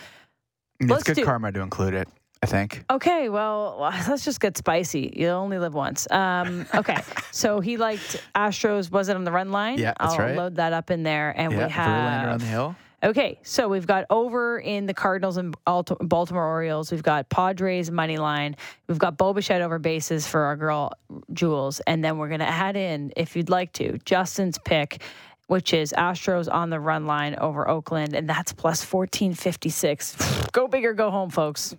[0.80, 2.08] it's let's good do- karma to include it,
[2.42, 2.86] I think.
[2.90, 3.78] Okay, well,
[4.08, 5.14] let's just get spicy.
[5.16, 6.08] You only live once.
[6.10, 6.98] Um, okay,
[7.32, 8.90] so he liked Astros.
[8.90, 9.78] Was it on the run line?
[9.80, 10.38] Yeah, that's I'll right.
[10.38, 12.40] load that up in there, and yeah, we Verlander on have.
[12.40, 12.76] the hill.
[13.04, 16.90] Okay, so we've got over in the Cardinals and Baltimore Orioles.
[16.90, 18.56] We've got Padres money line.
[18.88, 20.94] We've got Bo Bichette over bases for our girl
[21.34, 25.02] Jules, and then we're going to add in, if you'd like to, Justin's pick,
[25.48, 30.16] which is Astros on the run line over Oakland, and that's plus fourteen fifty six.
[30.54, 31.76] go big or go home, folks.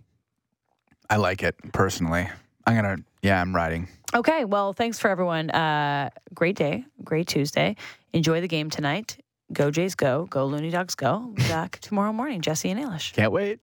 [1.08, 2.28] I like it personally.
[2.66, 2.96] I'm gonna.
[3.22, 3.88] Yeah, I'm riding.
[4.14, 5.50] Okay, well, thanks for everyone.
[5.50, 7.76] Uh, great day, great Tuesday.
[8.12, 9.16] Enjoy the game tonight.
[9.52, 10.26] Go Jays, go.
[10.30, 11.32] Go Loonie Dogs, go.
[11.48, 12.40] Back tomorrow morning.
[12.40, 13.12] Jesse and Ailish.
[13.12, 13.60] Can't wait.